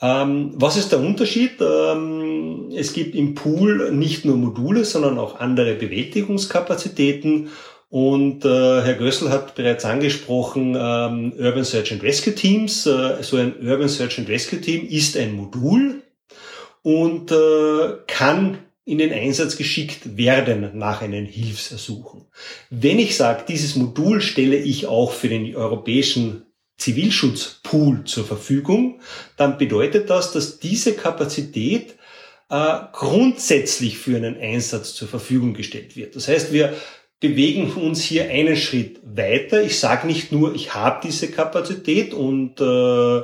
[0.00, 1.60] Ähm, was ist der Unterschied?
[1.60, 7.50] Ähm, es gibt im Pool nicht nur Module, sondern auch andere Bewältigungskapazitäten
[7.90, 12.86] Und äh, Herr Gössel hat bereits angesprochen, ähm, Urban Search and Rescue Teams.
[12.86, 16.02] Äh, so ein Urban Search and Rescue Team ist ein Modul
[16.82, 22.26] und äh, kann in den Einsatz geschickt werden nach einem Hilfsersuchen.
[22.70, 26.46] Wenn ich sage, dieses Modul stelle ich auch für den europäischen
[26.78, 29.00] Zivilschutzpool zur Verfügung,
[29.36, 31.96] dann bedeutet das, dass diese Kapazität
[32.50, 36.16] äh, grundsätzlich für einen Einsatz zur Verfügung gestellt wird.
[36.16, 36.74] Das heißt, wir
[37.20, 39.62] bewegen uns hier einen Schritt weiter.
[39.62, 43.22] Ich sage nicht nur, ich habe diese Kapazität und äh,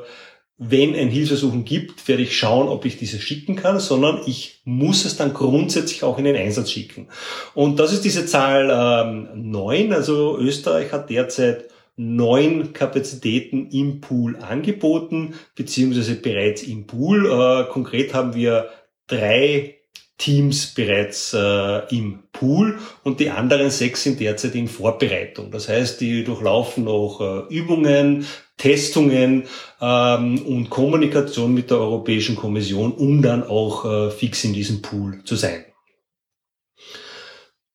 [0.57, 5.05] wenn ein Hilfsersuchen gibt, werde ich schauen, ob ich diese schicken kann, sondern ich muss
[5.05, 7.09] es dann grundsätzlich auch in den Einsatz schicken.
[7.55, 9.93] Und das ist diese Zahl ähm, 9.
[9.93, 11.65] Also Österreich hat derzeit
[11.97, 17.27] neun Kapazitäten im Pool angeboten, beziehungsweise bereits im Pool.
[17.27, 18.71] Äh, konkret haben wir
[19.07, 19.74] drei
[20.19, 25.51] Teams bereits äh, im Pool und die anderen sechs sind derzeit in Vorbereitung.
[25.51, 29.45] Das heißt, die durchlaufen noch äh, Übungen, Testungen
[29.81, 35.23] ähm, und Kommunikation mit der Europäischen Kommission, um dann auch äh, fix in diesem Pool
[35.25, 35.65] zu sein.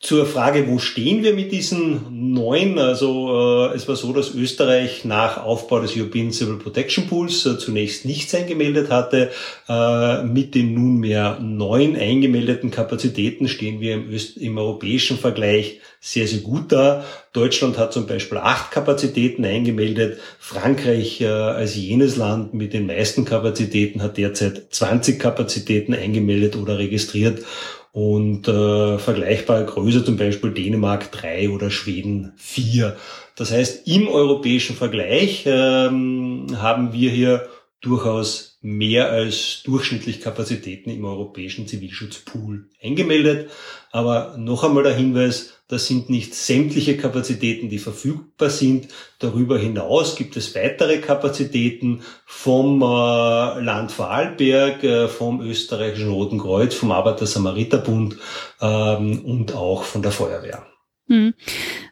[0.01, 2.79] Zur Frage, wo stehen wir mit diesen neuen?
[2.79, 7.57] Also äh, es war so, dass Österreich nach Aufbau des European Civil Protection Pools äh,
[7.57, 9.29] zunächst nichts eingemeldet hatte.
[9.67, 16.27] Äh, mit den nunmehr neun eingemeldeten Kapazitäten stehen wir im, Öst im europäischen Vergleich sehr,
[16.27, 17.03] sehr gut da.
[17.33, 20.19] Deutschland hat zum Beispiel acht Kapazitäten eingemeldet.
[20.39, 26.77] Frankreich äh, als jenes Land mit den meisten Kapazitäten hat derzeit 20 Kapazitäten eingemeldet oder
[26.77, 27.43] registriert
[27.91, 32.95] und äh, vergleichbare Größe zum Beispiel Dänemark 3 oder Schweden 4.
[33.35, 37.49] Das heißt, im europäischen Vergleich ähm, haben wir hier
[37.81, 43.49] durchaus mehr als durchschnittlich Kapazitäten im europäischen Zivilschutzpool eingemeldet.
[43.91, 48.87] Aber noch einmal der Hinweis, das sind nicht sämtliche Kapazitäten, die verfügbar sind.
[49.19, 56.73] Darüber hinaus gibt es weitere Kapazitäten vom äh, Land Vorarlberg, äh, vom österreichischen Roten Kreuz,
[56.73, 58.17] vom Arbeiter-Samariter-Bund
[58.59, 60.65] ähm, und auch von der Feuerwehr.
[61.07, 61.35] Hm.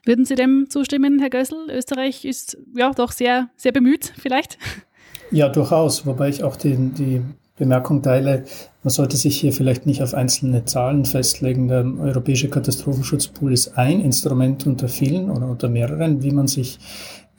[0.06, 1.68] Würden Sie dem zustimmen, Herr Gössel?
[1.70, 4.58] Österreich ist ja doch sehr, sehr bemüht, vielleicht?
[5.30, 6.06] Ja, durchaus.
[6.08, 7.22] Wobei ich auch die, die
[7.58, 8.44] Bemerkung teile,
[8.84, 11.68] man sollte sich hier vielleicht nicht auf einzelne Zahlen festlegen.
[11.68, 16.80] Der Europäische Katastrophenschutzpool ist ein Instrument unter vielen oder unter mehreren, wie man sich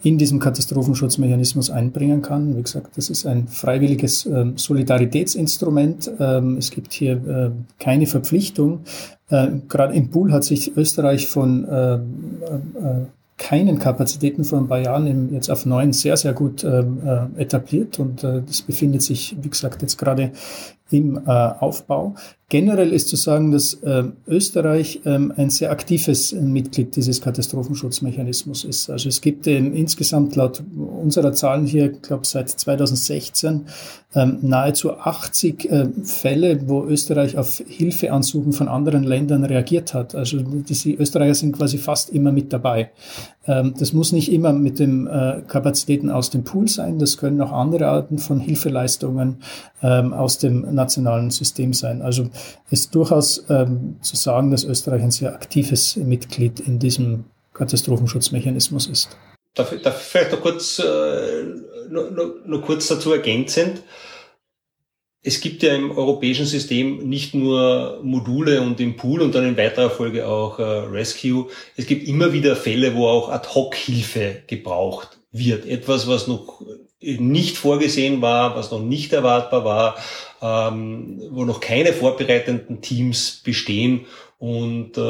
[0.02, 2.56] in diesem Katastrophenschutzmechanismus einbringen kann.
[2.56, 6.10] Wie gesagt, das ist ein freiwilliges äh, Solidaritätsinstrument.
[6.20, 7.50] Ähm, es gibt hier äh,
[7.80, 8.80] keine Verpflichtung.
[9.28, 12.00] Äh, Gerade im Pool hat sich Österreich von äh, äh,
[13.38, 17.98] keinen Kapazitäten vor ein paar Jahren jetzt auf neun sehr, sehr gut ähm, äh, etabliert
[17.98, 20.32] und äh, das befindet sich, wie gesagt, jetzt gerade
[20.90, 22.14] im äh, Aufbau.
[22.50, 28.88] Generell ist zu sagen, dass äh, Österreich ähm, ein sehr aktives Mitglied dieses Katastrophenschutzmechanismus ist.
[28.88, 33.66] Also es gibt ähm, insgesamt laut unserer Zahlen hier, ich glaube seit 2016,
[34.14, 40.14] ähm, nahezu 80 äh, Fälle, wo Österreich auf Hilfeansuchen von anderen Ländern reagiert hat.
[40.14, 42.92] Also die Österreicher sind quasi fast immer mit dabei.
[43.48, 46.98] Ähm, das muss nicht immer mit den äh, Kapazitäten aus dem Pool sein.
[46.98, 49.42] Das können auch andere Arten von Hilfeleistungen
[49.82, 52.02] ähm, aus dem nationalen System sein.
[52.02, 52.28] Also
[52.70, 59.16] ist durchaus ähm, zu sagen, dass Österreich ein sehr aktives Mitglied in diesem Katastrophenschutzmechanismus ist.
[59.54, 61.44] Darf, darf ich vielleicht noch kurz, äh,
[61.90, 63.82] nur, nur, nur kurz dazu ergänzend?
[65.22, 69.56] Es gibt ja im europäischen System nicht nur Module und im Pool und dann in
[69.56, 71.48] weiterer Folge auch äh, Rescue.
[71.76, 75.66] Es gibt immer wieder Fälle, wo auch Ad-Hoc-Hilfe gebraucht wird.
[75.66, 76.62] Etwas, was noch
[77.00, 79.96] nicht vorgesehen war, was noch nicht erwartbar war,
[80.40, 84.06] ähm, wo noch keine vorbereitenden Teams bestehen.
[84.38, 85.00] Und äh,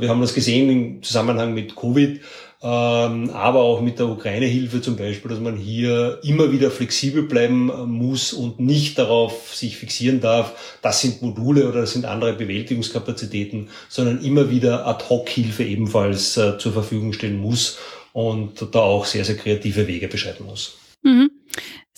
[0.00, 2.20] wir haben das gesehen im Zusammenhang mit Covid,
[2.66, 7.86] aber auch mit der Ukraine-Hilfe zum Beispiel, dass man hier immer wieder flexibel bleiben äh,
[7.86, 13.68] muss und nicht darauf sich fixieren darf, das sind Module oder das sind andere Bewältigungskapazitäten,
[13.88, 17.78] sondern immer wieder Ad-Hoc-Hilfe ebenfalls äh, zur Verfügung stellen muss
[18.12, 20.78] und da auch sehr, sehr kreative Wege beschreiten muss.
[21.02, 21.30] Mhm.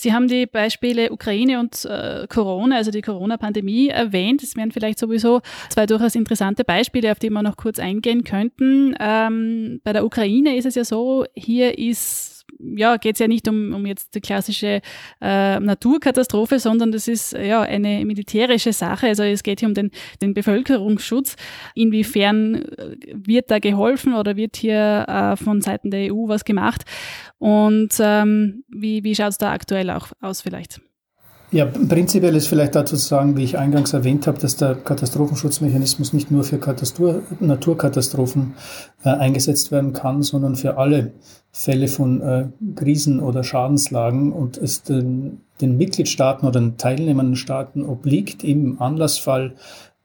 [0.00, 4.44] Sie haben die Beispiele Ukraine und äh, Corona, also die Corona-Pandemie erwähnt.
[4.44, 8.94] Es wären vielleicht sowieso zwei durchaus interessante Beispiele, auf die wir noch kurz eingehen könnten.
[9.00, 13.48] Ähm, bei der Ukraine ist es ja so, hier ist ja, geht es ja nicht
[13.48, 14.80] um, um jetzt die klassische
[15.20, 19.08] äh, Naturkatastrophe, sondern das ist ja eine militärische Sache.
[19.08, 19.90] Also es geht hier um den,
[20.20, 21.36] den Bevölkerungsschutz.
[21.74, 26.84] Inwiefern äh, wird da geholfen oder wird hier äh, von Seiten der EU was gemacht?
[27.38, 30.80] Und ähm, wie, wie schaut es da aktuell auch aus vielleicht?
[31.50, 36.12] Ja, prinzipiell ist vielleicht dazu zu sagen, wie ich eingangs erwähnt habe, dass der Katastrophenschutzmechanismus
[36.12, 38.52] nicht nur für Katastur Naturkatastrophen
[39.02, 41.12] äh, eingesetzt werden kann, sondern für alle
[41.50, 47.84] Fälle von äh, Krisen oder Schadenslagen und es den, den Mitgliedstaaten oder den teilnehmenden Staaten
[47.84, 49.54] obliegt, im Anlassfall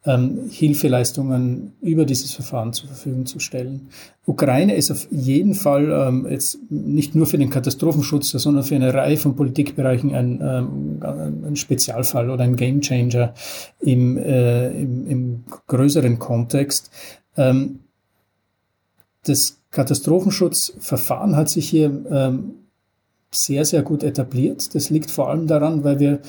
[0.06, 3.90] ähm, Hilfeleistungen über dieses Verfahren zur Verfügung zu stellen.
[4.26, 8.94] Ukraine ist auf jeden Fall ähm, jetzt nicht nur für den Katastrophenschutz, sondern für eine
[8.94, 13.34] Reihe von Politikbereichen ein, ähm, ein Spezialfall oder ein Gamechanger
[13.80, 16.92] im, äh, im, im größeren Kontext.
[17.38, 17.80] Ähm,
[19.24, 22.56] das Katastrophenschutzverfahren hat sich hier ähm,
[23.32, 24.76] sehr, sehr gut etabliert.
[24.76, 26.20] Das liegt vor allem daran, weil wir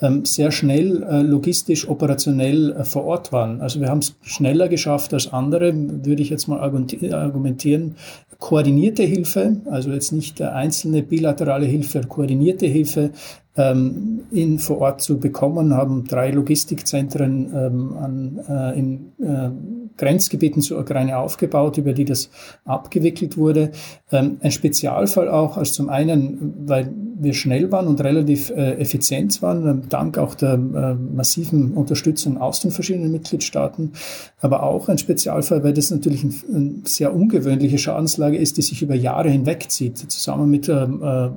[0.00, 3.60] ähm, sehr schnell äh, logistisch, operationell äh, vor Ort waren.
[3.60, 7.96] Also wir haben es schneller geschafft als andere, würde ich jetzt mal argumentieren.
[8.38, 13.10] Koordinierte Hilfe, also jetzt nicht einzelne bilaterale Hilfe, koordinierte Hilfe
[13.56, 19.50] ähm, in vor Ort zu bekommen, haben drei Logistikzentren ähm, an, äh, in äh,
[19.98, 22.30] Grenzgebieten zur Ukraine aufgebaut, über die das
[22.64, 23.72] abgewickelt wurde.
[24.10, 29.42] Ähm, ein Spezialfall auch, also zum einen, weil wir schnell waren und relativ äh, effizient
[29.42, 33.92] waren, ähm, dank auch der äh, massiven Unterstützung aus den verschiedenen Mitgliedstaaten,
[34.40, 38.80] aber auch ein Spezialfall, weil das natürlich ein, eine sehr ungewöhnliche Schadenslage ist, die sich
[38.80, 41.28] über Jahre hinweg zieht, zusammen mit ähm, äh,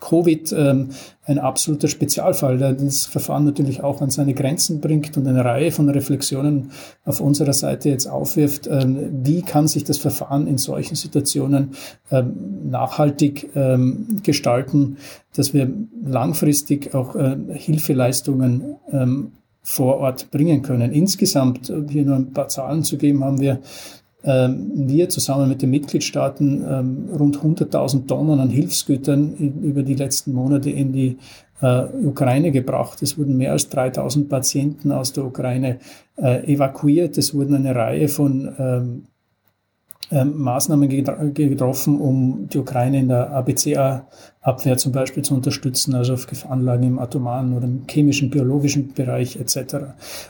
[0.00, 0.90] Covid ähm,
[1.24, 5.72] ein absoluter Spezialfall, der das Verfahren natürlich auch an seine Grenzen bringt und eine Reihe
[5.72, 6.70] von Reflexionen
[7.04, 8.66] auf unserer Seite jetzt aufwirft.
[8.66, 11.72] Ähm, wie kann sich das Verfahren in solchen Situationen
[12.10, 14.96] ähm, nachhaltig ähm, gestalten,
[15.34, 15.70] dass wir
[16.04, 19.32] langfristig auch äh, Hilfeleistungen ähm,
[19.62, 20.92] vor Ort bringen können.
[20.92, 23.60] Insgesamt, äh, hier nur ein paar Zahlen zu geben, haben wir
[24.22, 30.70] wir zusammen mit den Mitgliedstaaten ähm, rund 100.000 Tonnen an Hilfsgütern über die letzten Monate
[30.70, 31.18] in die
[31.60, 33.00] äh, Ukraine gebracht.
[33.02, 35.78] Es wurden mehr als 3000 Patienten aus der Ukraine
[36.16, 37.16] äh, evakuiert.
[37.16, 39.04] Es wurden eine Reihe von
[40.10, 46.26] ähm, Maßnahmen getroffen, um die Ukraine in der ABCA-Abwehr zum Beispiel zu unterstützen, also auf
[46.26, 49.76] Gefahrenlagen im atomaren oder im chemischen, biologischen Bereich etc.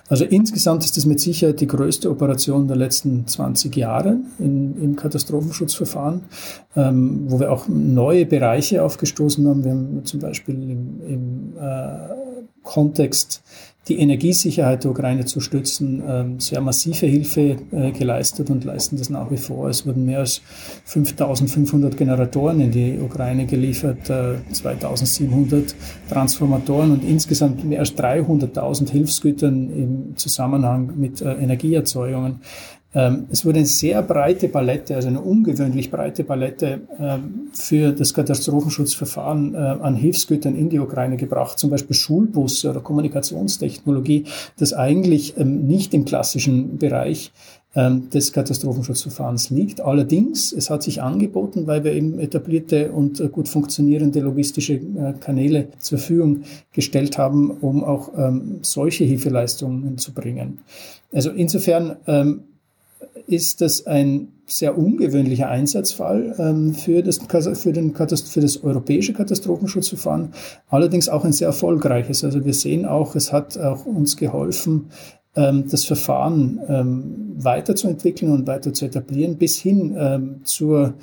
[0.08, 4.96] Also insgesamt ist das mit Sicherheit die größte Operation der letzten 20 Jahre in, im
[4.96, 6.22] Katastrophenschutzverfahren,
[6.74, 9.64] ähm, wo wir auch neue Bereiche aufgestoßen haben.
[9.64, 12.28] Wir haben zum Beispiel im, im äh,
[12.62, 13.42] Kontext
[13.88, 19.11] die Energiesicherheit der Ukraine zu stützen, ähm, sehr massive Hilfe äh, geleistet und leisten das
[19.11, 19.68] nach wie vor.
[19.68, 20.42] Es wurden mehr als
[20.85, 25.74] 5500 Generatoren in die Ukraine geliefert, 2700 äh,
[26.09, 32.40] Transformatoren und insgesamt mehr als 300.000 Hilfsgütern im Zusammenhang mit äh, Energieerzeugungen.
[32.94, 38.14] Ähm, es wurde eine sehr breite Palette, also eine ungewöhnlich breite Palette ähm, für das
[38.14, 44.24] Katastrophenschutzverfahren äh, an Hilfsgütern in die Ukraine gebracht, zum Beispiel Schulbusse oder Kommunikationstechnologie,
[44.59, 47.33] das eigentlich ähm, nicht im klassischen Bereich
[47.74, 49.83] des Katastrophenschutzverfahrens liegt.
[49.83, 55.12] Allerdings, es hat sich angeboten, weil wir eben etablierte und äh, gut funktionierende logistische äh,
[55.20, 58.11] Kanäle zur Verfügung gestellt haben, um auch
[58.62, 60.61] solche Hilfeleistungen zu bringen.
[61.12, 61.96] Also insofern
[63.26, 70.30] ist das ein sehr ungewöhnlicher Einsatzfall ähm, für, das, für, den, für das europäische Katastrophenschutzverfahren,
[70.68, 72.24] allerdings auch ein sehr erfolgreiches.
[72.24, 74.87] Also wir sehen auch, es hat auch uns geholfen,
[75.37, 80.94] ähm, das Verfahren ähm, weiterzuentwickeln und weiter zu etablieren, bis hin ähm, zur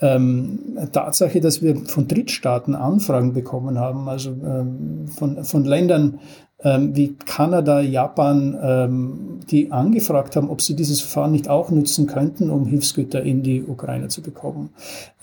[0.00, 6.20] ähm, Tatsache, dass wir von Drittstaaten Anfragen bekommen haben, also ähm, von, von Ländern,
[6.62, 12.06] ähm, wie Kanada, Japan, ähm, die angefragt haben, ob sie dieses Verfahren nicht auch nutzen
[12.06, 14.70] könnten, um Hilfsgüter in die Ukraine zu bekommen.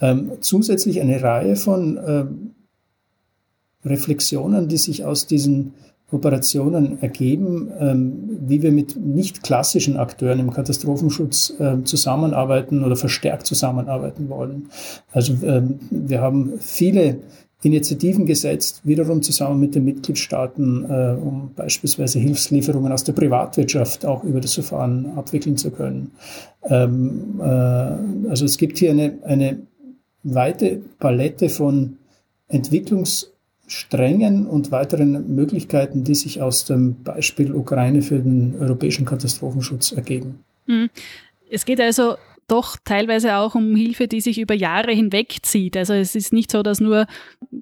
[0.01, 2.53] Ähm, zusätzlich eine Reihe von
[3.85, 5.73] Reflexionen, die sich aus diesen
[6.11, 7.69] Operationen ergeben,
[8.47, 14.69] wie wir mit nicht klassischen Akteuren im Katastrophenschutz zusammenarbeiten oder verstärkt zusammenarbeiten wollen.
[15.11, 17.19] Also wir haben viele
[17.63, 24.23] Initiativen gesetzt, wiederum zusammen mit den Mitgliedstaaten, äh, um beispielsweise Hilfslieferungen aus der Privatwirtschaft auch
[24.23, 26.11] über das Verfahren abwickeln zu können.
[26.63, 27.43] Ähm, äh,
[28.29, 29.59] also es gibt hier eine, eine
[30.21, 31.97] weite Palette von
[32.47, 40.43] Entwicklungssträngen und weiteren Möglichkeiten, die sich aus dem Beispiel Ukraine für den europäischen Katastrophenschutz ergeben.
[40.67, 40.89] Hm.
[41.49, 42.17] Es geht also
[42.47, 45.75] doch teilweise auch um Hilfe, die sich über Jahre hinweg zieht.
[45.75, 47.05] Also es ist nicht so, dass nur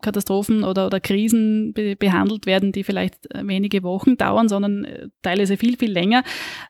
[0.02, 5.58] Katastrophen oder, oder Krisen be behandelt werden, die vielleicht wenige Wochen dauern, sondern äh, teilweise
[5.58, 6.24] viel, viel länger.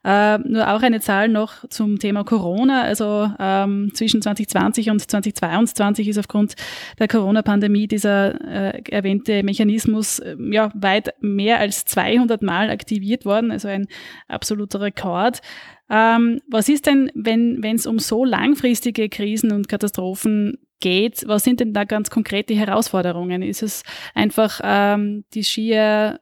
[0.04, 2.82] Äh, nur auch eine Zahl noch zum Thema Corona.
[2.82, 6.54] Also ähm, zwischen 2020 und 2022 ist aufgrund
[6.98, 13.50] der Corona-Pandemie dieser äh, erwähnte Mechanismus äh, ja weit mehr als 200 Mal aktiviert worden,
[13.50, 13.86] also ein
[14.28, 15.40] absoluter Rekord.
[15.88, 21.24] Ähm, was ist denn, wenn es um so langfristige Krisen und Katastrophen geht?
[21.26, 23.42] Was sind denn da ganz konkrete Herausforderungen?
[23.42, 23.82] Ist es
[24.14, 26.20] einfach ähm, die schier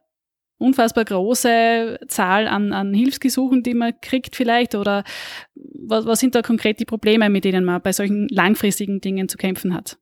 [0.57, 4.75] unfassbar große Zahl an, an Hilfsgesuchen, die man kriegt vielleicht?
[4.75, 5.03] Oder
[5.55, 9.37] was, was sind da konkret die Probleme, mit denen man bei solchen langfristigen Dingen zu
[9.37, 9.97] kämpfen hat?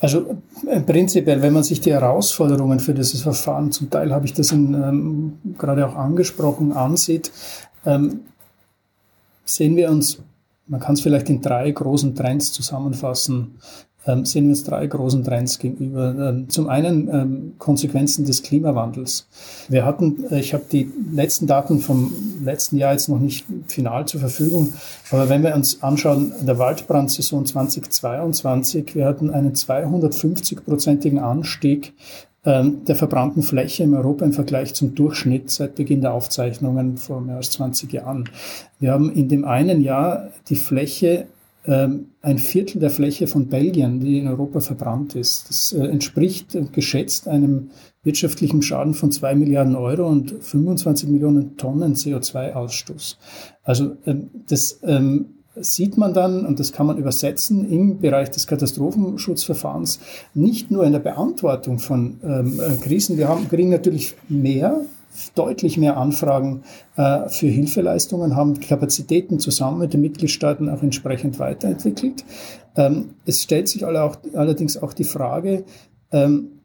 [0.00, 4.32] Also äh, prinzipiell, wenn man sich die Herausforderungen für dieses Verfahren, zum Teil habe ich
[4.32, 7.30] das in, ähm, gerade auch angesprochen, ansieht,
[7.84, 8.20] ähm,
[9.54, 10.22] sehen wir uns,
[10.66, 13.58] man kann es vielleicht in drei großen Trends zusammenfassen,
[14.06, 16.30] ähm, sehen wir uns drei großen Trends gegenüber.
[16.30, 19.26] Ähm, zum einen ähm, Konsequenzen des Klimawandels.
[19.68, 24.06] Wir hatten, äh, ich habe die letzten Daten vom letzten Jahr jetzt noch nicht final
[24.06, 24.72] zur Verfügung,
[25.10, 31.92] aber wenn wir uns anschauen, der Waldbrandsaison 2022, wir hatten einen 250-prozentigen Anstieg
[32.42, 37.36] der verbrannten Fläche in Europa im Vergleich zum Durchschnitt seit Beginn der Aufzeichnungen vor mehr
[37.36, 38.30] als 20 Jahren.
[38.78, 41.26] Wir haben in dem einen Jahr die Fläche
[41.66, 45.50] ähm, ein Viertel der Fläche von Belgien, die in Europa verbrannt ist.
[45.50, 47.70] Das äh, entspricht geschätzt einem
[48.02, 53.16] wirtschaftlichen Schaden von zwei Milliarden Euro und 25 Millionen Tonnen CO2-Ausstoß.
[53.62, 54.80] Also ähm, das
[55.62, 60.00] sieht man dann, und das kann man übersetzen, im Bereich des Katastrophenschutzverfahrens,
[60.34, 63.16] nicht nur in der Beantwortung von ähm, äh, Krisen.
[63.18, 64.80] Wir haben, kriegen natürlich mehr,
[65.34, 66.62] deutlich mehr Anfragen
[66.96, 72.24] äh, für Hilfeleistungen, haben Kapazitäten zusammen mit den Mitgliedstaaten auch entsprechend weiterentwickelt.
[72.76, 75.64] Ähm, es stellt sich alle auch, allerdings auch die Frage,
[76.12, 76.60] ähm,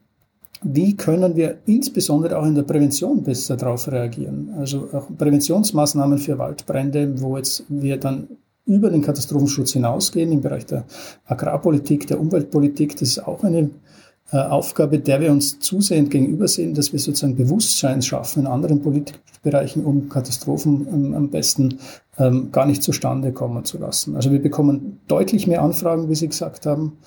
[0.63, 4.53] wie können wir insbesondere auch in der Prävention besser darauf reagieren?
[4.57, 8.27] Also auch Präventionsmaßnahmen für Waldbrände, wo jetzt wir dann
[8.65, 10.85] über den Katastrophenschutz hinausgehen im Bereich der
[11.25, 12.93] Agrarpolitik, der Umweltpolitik.
[12.93, 13.69] Das ist auch eine
[14.31, 19.85] äh, Aufgabe, der wir uns zusehend gegenübersehen, dass wir sozusagen Bewusstsein schaffen in anderen Politikbereichen,
[19.85, 21.79] um Katastrophen ähm, am besten
[22.17, 24.15] ähm, gar nicht zustande kommen zu lassen.
[24.15, 26.97] Also wir bekommen deutlich mehr Anfragen, wie Sie gesagt haben.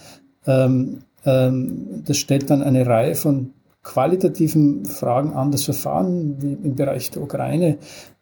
[0.46, 3.50] Ähm, das stellt dann eine Reihe von
[3.82, 7.78] qualitativen Fragen an das Verfahren, wie im Bereich der Ukraine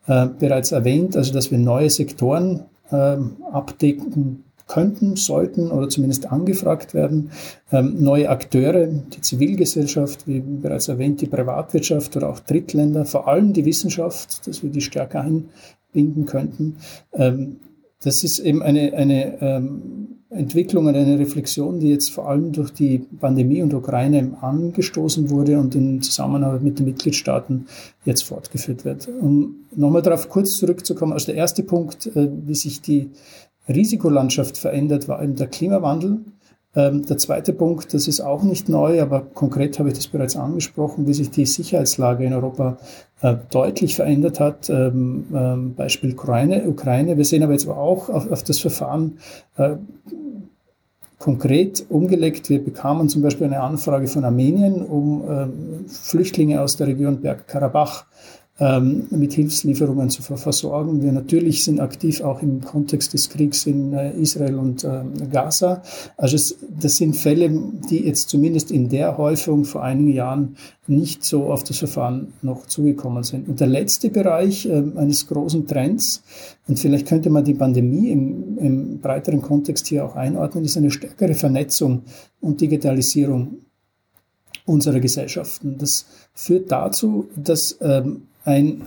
[0.07, 6.93] äh, bereits erwähnt, also dass wir neue Sektoren ähm, abdecken könnten, sollten oder zumindest angefragt
[6.93, 7.31] werden.
[7.71, 13.53] Ähm, neue Akteure, die Zivilgesellschaft, wie bereits erwähnt, die Privatwirtschaft oder auch Drittländer, vor allem
[13.53, 16.79] die Wissenschaft, dass wir die stärker einbinden könnten.
[17.13, 17.57] Ähm,
[18.03, 22.71] das ist eben eine, eine ähm, Entwicklung und eine Reflexion, die jetzt vor allem durch
[22.73, 27.67] die Pandemie und Ukraine angestoßen wurde und in Zusammenarbeit mit den Mitgliedstaaten
[28.05, 29.09] jetzt fortgeführt wird.
[29.21, 33.11] Um nochmal darauf kurz zurückzukommen, also der erste Punkt, äh, wie sich die
[33.69, 36.21] Risikolandschaft verändert, war eben der Klimawandel.
[36.77, 40.37] Ähm, der zweite Punkt, das ist auch nicht neu, aber konkret habe ich das bereits
[40.37, 42.77] angesprochen, wie sich die Sicherheitslage in Europa
[43.23, 44.69] äh, deutlich verändert hat.
[44.69, 47.17] Ähm, ähm, Beispiel Ukraine.
[47.17, 49.19] Wir sehen aber jetzt auch auf, auf das Verfahren
[49.57, 49.77] äh,
[51.19, 52.49] konkret umgelegt.
[52.51, 58.05] Wir bekamen zum Beispiel eine Anfrage von Armenien, um Flüchtlinge aus der Region Bergkarabach
[58.59, 61.03] ähm, mit Hilfslieferungen zu versorgen.
[61.03, 65.83] Wir natürlich sind aktiv auch im Kontext des Kriegs in äh, Israel und äh, Gaza.
[66.17, 67.51] Also es, das sind Fälle,
[67.91, 72.67] die jetzt zumindest in der Häufung vor einigen Jahren nicht so auf das Verfahren noch
[72.67, 73.49] zugekommen sind.
[73.49, 76.23] Und der letzte Bereich äh, eines großen Trends,
[76.67, 80.91] und vielleicht könnte man die Pandemie im, im breiteren Kontext hier auch einordnen, ist eine
[80.91, 82.03] stärkere Vernetzung
[82.41, 83.59] und Digitalisierung
[84.65, 85.77] unserer Gesellschaften.
[85.79, 88.83] Das führt dazu, dass ähm, ein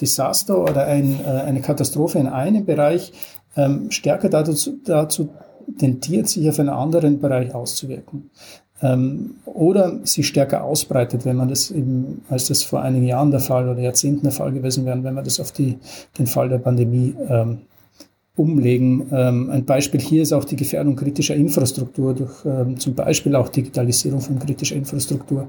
[0.00, 3.12] Desaster oder ein, äh, eine Katastrophe in einem Bereich
[3.56, 5.30] ähm, stärker dazu, dazu
[5.78, 8.30] tendiert, sich auf einen anderen Bereich auszuwirken.
[8.80, 13.40] Ähm, oder sich stärker ausbreitet, wenn man das eben, als das vor einigen Jahren der
[13.40, 15.78] Fall oder Jahrzehnten der Fall gewesen wäre, wenn man das auf die,
[16.16, 17.62] den Fall der Pandemie ähm,
[18.38, 19.06] umlegen.
[19.12, 23.48] Ähm, ein Beispiel hier ist auch die Gefährdung kritischer Infrastruktur durch ähm, zum Beispiel auch
[23.48, 25.48] Digitalisierung von kritischer Infrastruktur,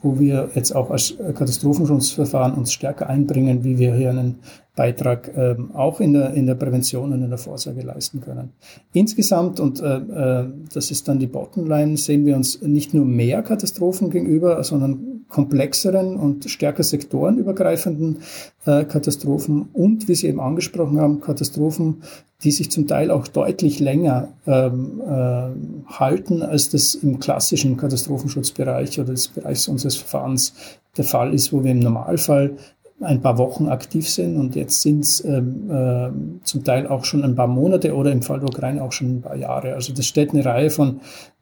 [0.00, 4.36] wo wir jetzt auch als Katastrophenschutzverfahren uns stärker einbringen, wie wir hier einen
[4.76, 8.52] Beitrag ähm, auch in der, in der Prävention und in der Vorsorge leisten können.
[8.92, 13.42] Insgesamt, und äh, äh, das ist dann die Bottomline, sehen wir uns nicht nur mehr
[13.42, 18.18] Katastrophen gegenüber, sondern komplexeren und stärker sektorenübergreifenden
[18.66, 22.02] äh, Katastrophen und, wie Sie eben angesprochen haben, Katastrophen,
[22.42, 28.98] die sich zum Teil auch deutlich länger ähm, äh, halten, als das im klassischen Katastrophenschutzbereich
[29.00, 30.54] oder des Bereichs unseres Verfahrens
[30.96, 32.56] der Fall ist, wo wir im Normalfall
[33.00, 37.22] ein paar Wochen aktiv sind und jetzt sind es ähm, äh, zum Teil auch schon
[37.22, 39.74] ein paar Monate oder im Fall der Ukraine auch schon ein paar Jahre.
[39.74, 41.00] Also das stellt eine Reihe von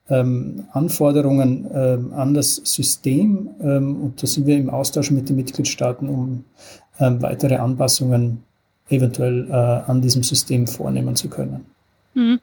[0.09, 5.37] ähm, Anforderungen ähm, an das System ähm, und da sind wir im Austausch mit den
[5.37, 6.45] Mitgliedstaaten, um
[7.01, 8.43] ähm, weitere Anpassungen
[8.89, 11.67] eventuell äh, an diesem System vornehmen zu können.
[12.15, 12.41] Mhm.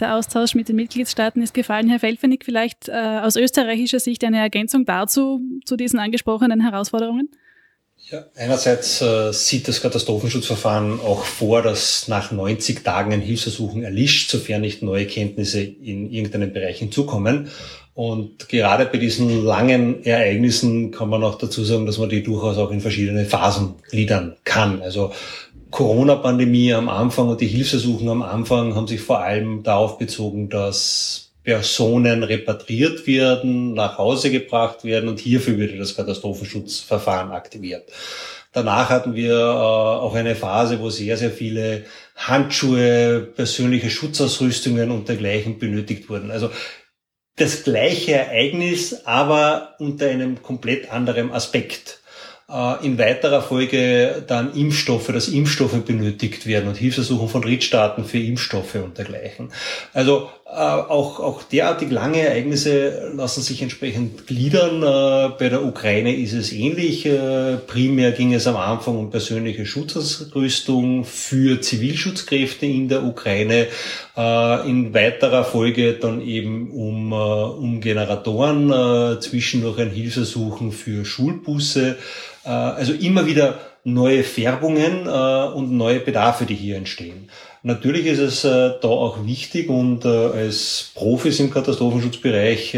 [0.00, 1.88] Der Austausch mit den Mitgliedstaaten ist gefallen.
[1.88, 7.28] Herr Felfenig, vielleicht äh, aus österreichischer Sicht eine Ergänzung dazu, zu diesen angesprochenen Herausforderungen?
[8.12, 14.30] Ja, einerseits äh, sieht das Katastrophenschutzverfahren auch vor, dass nach 90 Tagen ein Hilfsersuchen erlischt,
[14.30, 17.48] sofern nicht neue Kenntnisse in irgendeinem Bereich hinzukommen.
[17.94, 22.58] Und gerade bei diesen langen Ereignissen kann man auch dazu sagen, dass man die durchaus
[22.58, 24.82] auch in verschiedene Phasen gliedern kann.
[24.82, 25.12] Also
[25.70, 31.31] Corona-Pandemie am Anfang und die Hilfsersuchen am Anfang haben sich vor allem darauf bezogen, dass
[31.44, 37.90] Personen repatriert werden, nach Hause gebracht werden und hierfür würde das Katastrophenschutzverfahren aktiviert.
[38.52, 41.84] Danach hatten wir äh, auch eine Phase, wo sehr, sehr viele
[42.16, 46.30] Handschuhe, persönliche Schutzausrüstungen und dergleichen benötigt wurden.
[46.30, 46.50] Also
[47.36, 52.01] das gleiche Ereignis, aber unter einem komplett anderen Aspekt.
[52.52, 58.18] Äh, in weiterer Folge dann Impfstoffe, dass Impfstoffe benötigt werden und Hilfsersuchen von Drittstaaten für
[58.18, 59.50] Impfstoffe und dergleichen.
[59.94, 64.82] Also äh, auch, auch derartig lange Ereignisse lassen sich entsprechend gliedern.
[64.82, 67.08] Äh, bei der Ukraine ist es ähnlich.
[67.66, 73.68] Primär ging es am Anfang um persönliche Schutzausrüstung für Zivilschutzkräfte in der Ukraine.
[74.14, 81.96] In weiterer Folge dann eben um, um Generatoren, zwischendurch ein Hilfsersuchen für Schulbusse.
[82.44, 87.30] Äh, also immer wieder neue Färbungen äh, und neue Bedarfe, die hier entstehen.
[87.62, 92.76] Natürlich ist es äh, da auch wichtig und als Profis im Katastrophenschutzbereich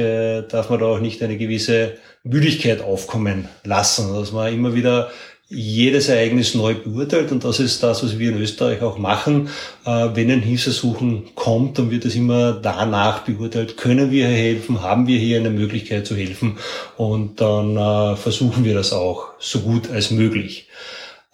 [0.49, 5.11] darf man da auch nicht eine gewisse Müdigkeit aufkommen lassen, dass man immer wieder
[5.55, 9.49] jedes Ereignis neu beurteilt und das ist das, was wir in Österreich auch machen.
[9.85, 14.83] Äh, wenn ein Hilfsersuchen kommt, dann wird es immer danach beurteilt, können wir hier helfen,
[14.83, 16.59] haben wir hier eine Möglichkeit zu helfen
[16.97, 20.67] und dann äh, versuchen wir das auch so gut als möglich.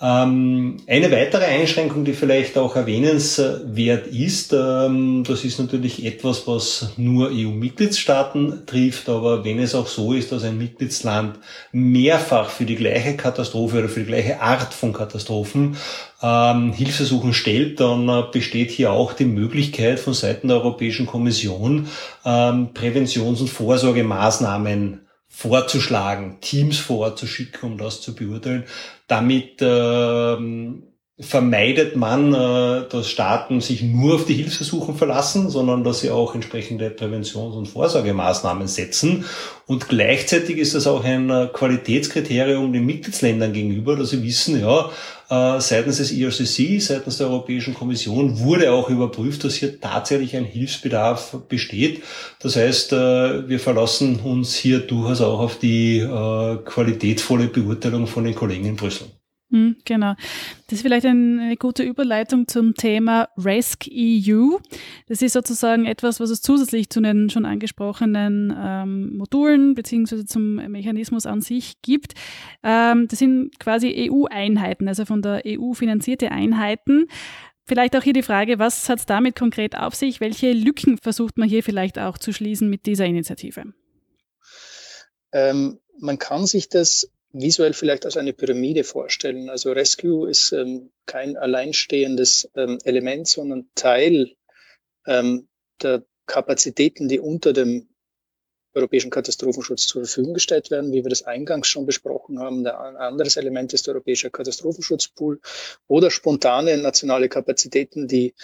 [0.02, 6.94] Ähm, eine weitere Einschränkung, die vielleicht auch erwähnenswert ist, ähm, das ist natürlich etwas, was
[6.96, 11.38] nur EU-Mitgliedstaaten trifft, aber wenn es auch so ist, dass ein Mitgliedsland
[11.72, 15.76] mehrfach für die gleiche Katastrophe oder für die gleiche Art von Katastrophen
[16.22, 21.88] ähm, Hilfsersuchen stellt, dann äh, besteht hier auch die Möglichkeit von Seiten der Europäischen Kommission
[22.22, 25.00] Präventions- und Vorsorgemaßnahmen
[25.40, 28.64] vorzuschlagen, Teams vorzuschicken, um das zu beurteilen.
[29.10, 30.89] Damit ähm,
[31.20, 36.34] vermeidet man, äh, dass Staaten sich nur auf die Hilfsersuchen verlassen, sondern dass sie auch
[36.34, 39.24] entsprechende Präventions- und Vorsorgemaßnahmen setzen.
[39.66, 44.90] Und gleichzeitig ist das auch ein äh, Qualitätskriterium den Mitgliedsländern gegenüber, dass sie wissen, ja,
[45.28, 50.44] äh, seitens des IRCC, seitens der Europäischen Kommission wurde auch überprüft, dass hier tatsächlich ein
[50.44, 52.02] Hilfsbedarf besteht.
[52.40, 56.00] Das heißt, wir verlassen uns hier durchaus auch auf die
[56.64, 59.08] qualitätvolle Beurteilung von den Kollegen in Brüssel.
[59.50, 60.14] Hm, genau.
[60.68, 64.58] Das ist vielleicht eine gute Überleitung zum Thema RESC-EU.
[65.08, 70.54] Das ist sozusagen etwas, was es zusätzlich zu den schon angesprochenen ähm, Modulen beziehungsweise zum
[70.70, 72.14] Mechanismus an sich gibt.
[72.62, 77.06] Ähm, das sind quasi EU-Einheiten, also von der EU finanzierte Einheiten.
[77.64, 80.20] Vielleicht auch hier die Frage, was hat es damit konkret auf sich?
[80.20, 83.64] Welche Lücken versucht man hier vielleicht auch zu schließen mit dieser Initiative?
[85.32, 89.48] Ähm, man kann sich das visuell vielleicht als eine Pyramide vorstellen.
[89.50, 94.34] Also Rescue ist ähm, kein alleinstehendes ähm, Element, sondern Teil
[95.06, 95.48] ähm,
[95.82, 97.88] der Kapazitäten, die unter dem
[98.74, 102.64] europäischen Katastrophenschutz zur Verfügung gestellt werden, wie wir das eingangs schon besprochen haben.
[102.66, 105.40] ein anderes Element ist der europäische Katastrophenschutzpool
[105.88, 108.34] oder spontane nationale Kapazitäten, die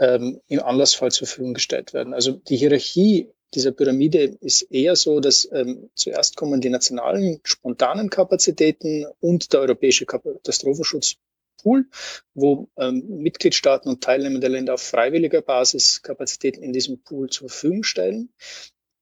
[0.00, 2.14] ähm, im Anlassfall zur Verfügung gestellt werden.
[2.14, 8.10] Also die Hierarchie dieser Pyramide ist eher so, dass ähm, zuerst kommen die nationalen spontanen
[8.10, 11.86] Kapazitäten und der europäische Katastrophenschutzpool,
[12.34, 17.82] wo ähm, Mitgliedstaaten und teilnehmende Länder auf freiwilliger Basis Kapazitäten in diesem Pool zur Verfügung
[17.82, 18.30] stellen.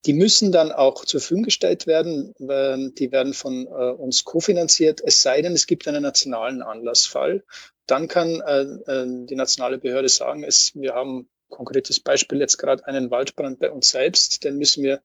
[0.05, 2.35] Die müssen dann auch zur Verfügung gestellt werden.
[2.37, 7.43] Die werden von äh, uns kofinanziert, es sei denn, es gibt einen nationalen Anlassfall.
[7.87, 12.85] Dann kann äh, äh, die nationale Behörde sagen, es, wir haben konkretes Beispiel jetzt gerade
[12.85, 15.01] einen Waldbrand bei uns selbst, den müssen wir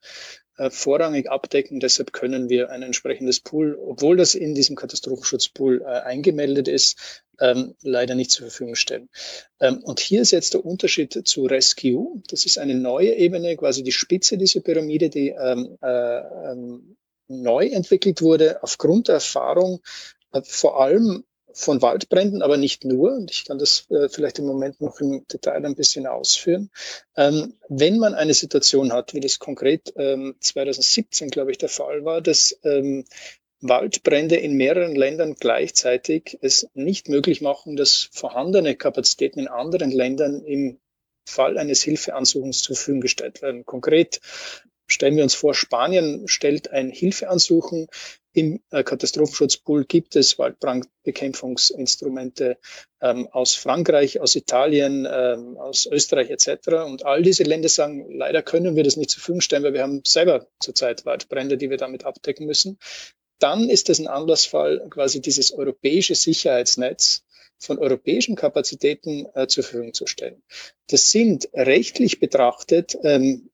[0.56, 1.80] äh, vorrangig abdecken.
[1.80, 7.74] Deshalb können wir ein entsprechendes Pool, obwohl das in diesem Katastrophenschutzpool äh, eingemeldet ist, ähm,
[7.82, 9.08] leider nicht zur Verfügung stellen.
[9.60, 12.22] Ähm, und hier ist jetzt der Unterschied zu Rescue.
[12.28, 16.18] Das ist eine neue Ebene, quasi die Spitze dieser Pyramide, die ähm, äh,
[16.50, 16.96] ähm,
[17.28, 19.80] neu entwickelt wurde aufgrund der Erfahrung,
[20.32, 23.12] äh, vor allem von Waldbränden, aber nicht nur.
[23.12, 26.70] Und ich kann das äh, vielleicht im Moment noch im Detail ein bisschen ausführen.
[27.16, 32.04] Ähm, wenn man eine Situation hat, wie das konkret ähm, 2017, glaube ich, der Fall
[32.04, 33.04] war, dass ähm,
[33.60, 40.42] Waldbrände in mehreren Ländern gleichzeitig es nicht möglich machen, dass vorhandene Kapazitäten in anderen Ländern
[40.44, 40.78] im
[41.26, 43.66] Fall eines Hilfeansuchens zur Verfügung gestellt werden.
[43.66, 44.20] Konkret
[44.86, 47.88] stellen wir uns vor, Spanien stellt ein Hilfeansuchen
[48.32, 52.58] im äh, Katastrophenschutzpool gibt es Waldbrandbekämpfungsinstrumente
[53.00, 56.68] ähm, aus Frankreich, aus Italien, ähm, aus Österreich etc.
[56.86, 59.82] Und all diese Länder sagen, leider können wir das nicht zur Verfügung stellen, weil wir
[59.82, 62.78] haben selber zurzeit Waldbrände, die wir damit abdecken müssen.
[63.40, 67.24] Dann ist das ein Anlassfall, quasi dieses europäische Sicherheitsnetz
[67.58, 70.42] von europäischen Kapazitäten äh, zur Verfügung zu stellen.
[70.88, 73.49] Das sind rechtlich betrachtet ähm,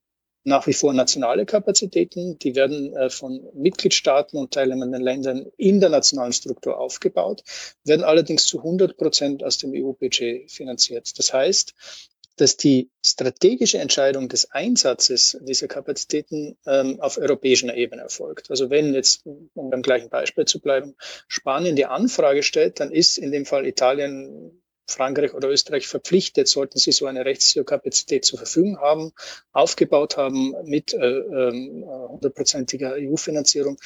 [0.47, 2.39] nach wie vor nationale Kapazitäten.
[2.39, 7.43] Die werden äh, von Mitgliedstaaten und teilnehmenden Ländern in der nationalen Struktur aufgebaut,
[7.83, 11.19] werden allerdings zu 100 Prozent aus dem EU-Budget finanziert.
[11.19, 11.73] Das heißt,
[12.37, 18.49] dass die strategische Entscheidung des Einsatzes dieser Kapazitäten ähm, auf europäischer Ebene erfolgt.
[18.49, 20.95] Also wenn jetzt, um beim gleichen Beispiel zu bleiben,
[21.27, 26.79] Spanien die Anfrage stellt, dann ist in dem Fall Italien Frankreich oder Österreich verpflichtet, sollten
[26.79, 29.11] sie so eine Rechtskapazität zur Verfügung haben,
[29.51, 33.77] aufgebaut haben mit hundertprozentiger äh, äh, EU-Finanzierung,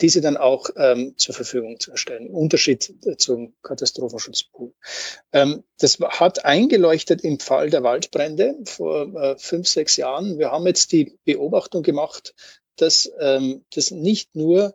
[0.00, 2.30] diese dann auch ähm, zur Verfügung zu stellen.
[2.30, 4.72] Unterschied zum Katastrophenschutzpool.
[5.32, 10.38] Ähm, das hat eingeleuchtet im Fall der Waldbrände vor äh, fünf, sechs Jahren.
[10.38, 12.34] Wir haben jetzt die Beobachtung gemacht,
[12.76, 14.74] dass ähm, das nicht nur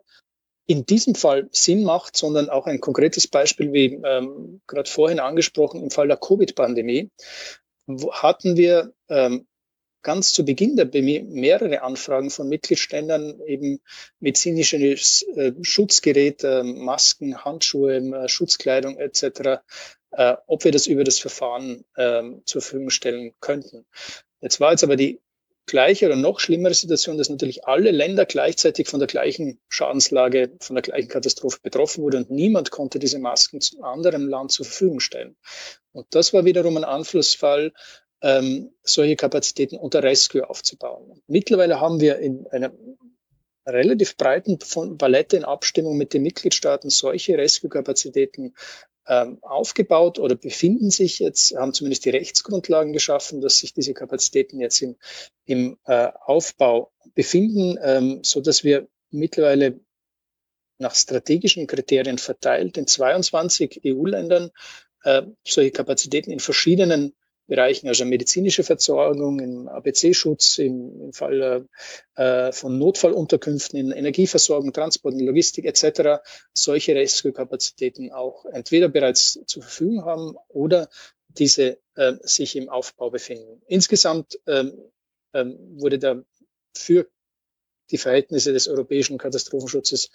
[0.66, 5.82] in diesem Fall Sinn macht, sondern auch ein konkretes Beispiel, wie ähm, gerade vorhin angesprochen,
[5.82, 7.10] im Fall der Covid-Pandemie,
[8.12, 9.46] hatten wir ähm,
[10.02, 13.80] ganz zu Beginn der Pandemie mehrere Anfragen von Mitgliedsländern, eben
[14.20, 19.60] medizinisches äh, Schutzgerät, äh, Masken, Handschuhe, äh, Schutzkleidung etc.,
[20.12, 23.84] äh, ob wir das über das Verfahren äh, zur Verfügung stellen könnten.
[24.40, 25.20] Jetzt war jetzt aber die
[25.66, 30.76] gleiche oder noch schlimmere Situation, dass natürlich alle Länder gleichzeitig von der gleichen Schadenslage, von
[30.76, 35.00] der gleichen Katastrophe betroffen wurden und niemand konnte diese Masken zu anderem Land zur Verfügung
[35.00, 35.36] stellen.
[35.92, 37.72] Und das war wiederum ein Anflussfall,
[38.22, 41.22] ähm, solche Kapazitäten unter Rescue aufzubauen.
[41.26, 42.72] Mittlerweile haben wir in einer
[43.66, 44.58] relativ breiten
[44.98, 48.54] Palette in Abstimmung mit den Mitgliedstaaten solche Rescue-Kapazitäten
[49.06, 54.80] aufgebaut oder befinden sich jetzt, haben zumindest die Rechtsgrundlagen geschaffen, dass sich diese Kapazitäten jetzt
[54.80, 54.96] im,
[55.44, 59.80] im äh, Aufbau befinden, ähm, so dass wir mittlerweile
[60.78, 64.50] nach strategischen Kriterien verteilt in 22 EU-Ländern
[65.04, 67.14] äh, solche Kapazitäten in verschiedenen
[67.46, 71.66] Bereichen, also medizinische Versorgung, im ABC-Schutz, im, im Fall
[72.16, 76.22] äh, von Notfallunterkünften, in Energieversorgung, Transport, Logistik etc.
[76.54, 80.88] solche Rescue-Kapazitäten auch entweder bereits zur Verfügung haben oder
[81.28, 83.60] diese äh, sich im Aufbau befinden.
[83.66, 84.72] Insgesamt ähm,
[85.34, 86.22] ähm, wurde da
[86.76, 87.08] für
[87.90, 90.10] die Verhältnisse des europäischen Katastrophenschutzes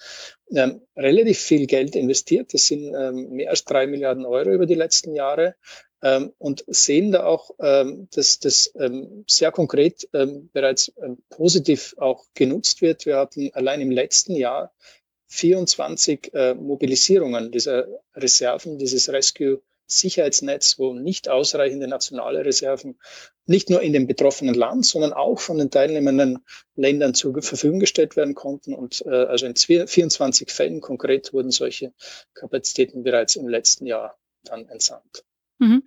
[0.51, 2.53] ähm, relativ viel Geld investiert.
[2.53, 5.55] Das sind ähm, mehr als drei Milliarden Euro über die letzten Jahre
[6.01, 11.95] ähm, und sehen da auch, ähm, dass das ähm, sehr konkret ähm, bereits ähm, positiv
[11.97, 13.05] auch genutzt wird.
[13.05, 14.73] Wir hatten allein im letzten Jahr
[15.27, 22.99] 24 äh, Mobilisierungen dieser Reserven, dieses Rescue Sicherheitsnetz, wo nicht ausreichende nationale Reserven
[23.45, 26.45] nicht nur in dem betroffenen Land, sondern auch von den teilnehmenden
[26.75, 28.75] Ländern zur Verfügung gestellt werden konnten.
[28.75, 31.91] Und äh, also in 24 Fällen konkret wurden solche
[32.35, 35.25] Kapazitäten bereits im letzten Jahr dann entsandt.
[35.59, 35.83] Mhm.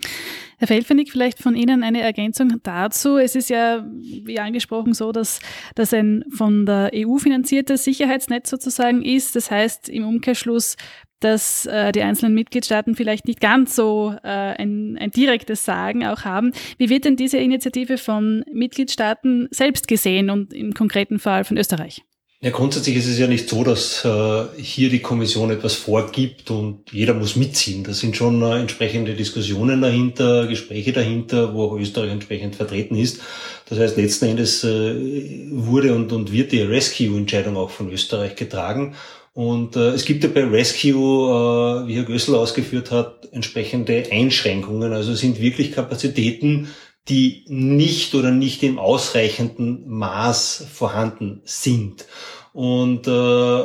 [0.58, 3.16] Herr Feldfenig, vielleicht von Ihnen eine Ergänzung dazu.
[3.16, 5.40] Es ist ja, wie angesprochen, so, dass
[5.74, 9.34] das ein von der EU finanziertes Sicherheitsnetz sozusagen ist.
[9.34, 10.76] Das heißt im Umkehrschluss,
[11.20, 16.24] dass äh, die einzelnen Mitgliedstaaten vielleicht nicht ganz so äh, ein, ein direktes Sagen auch
[16.24, 16.52] haben.
[16.78, 22.02] Wie wird denn diese Initiative von Mitgliedstaaten selbst gesehen und im konkreten Fall von Österreich?
[22.44, 26.90] Ja, grundsätzlich ist es ja nicht so, dass äh, hier die Kommission etwas vorgibt und
[26.90, 27.84] jeder muss mitziehen.
[27.84, 33.20] Da sind schon äh, entsprechende Diskussionen dahinter, Gespräche dahinter, wo auch Österreich entsprechend vertreten ist.
[33.68, 38.96] Das heißt, letzten Endes äh, wurde und, und wird die Rescue-Entscheidung auch von Österreich getragen.
[39.34, 44.92] Und äh, es gibt ja bei Rescue, äh, wie Herr Gössel ausgeführt hat, entsprechende Einschränkungen.
[44.92, 46.70] Also sind wirklich Kapazitäten,
[47.08, 52.06] die nicht oder nicht im ausreichenden Maß vorhanden sind.
[52.52, 53.62] Und äh,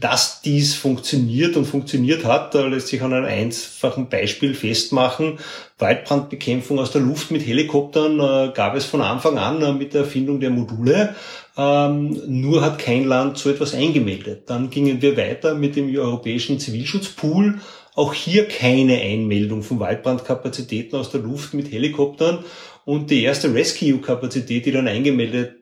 [0.00, 5.38] dass dies funktioniert und funktioniert hat, da lässt sich an einem einfachen Beispiel festmachen.
[5.78, 10.02] Waldbrandbekämpfung aus der Luft mit Helikoptern äh, gab es von Anfang an äh, mit der
[10.02, 11.14] Erfindung der Module.
[11.56, 14.48] Ähm, nur hat kein Land so etwas eingemeldet.
[14.48, 17.60] Dann gingen wir weiter mit dem europäischen Zivilschutzpool.
[17.94, 22.44] Auch hier keine Einmeldung von Waldbrandkapazitäten aus der Luft mit Helikoptern.
[22.84, 25.56] Und die erste Rescue-Kapazität, die dann eingemeldet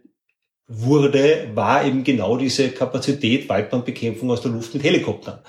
[0.69, 5.41] wurde, war eben genau diese Kapazität Waldbrandbekämpfung aus der Luft mit Helikoptern.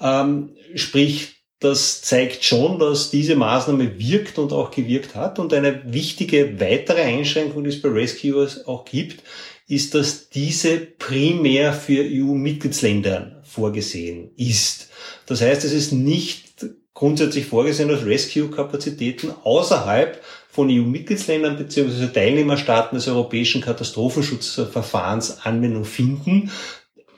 [0.00, 5.40] Ähm, sprich, das zeigt schon, dass diese Maßnahme wirkt und auch gewirkt hat.
[5.40, 9.24] Und eine wichtige weitere Einschränkung, die es bei Rescuers auch gibt,
[9.66, 14.88] ist, dass diese primär für EU-Mitgliedsländer vorgesehen ist.
[15.26, 22.08] Das heißt, es ist nicht grundsätzlich vorgesehen, dass Rescue-Kapazitäten außerhalb von EU-Mitgliedsländern bzw.
[22.08, 26.50] Teilnehmerstaaten des europäischen Katastrophenschutzverfahrens Anwendung finden.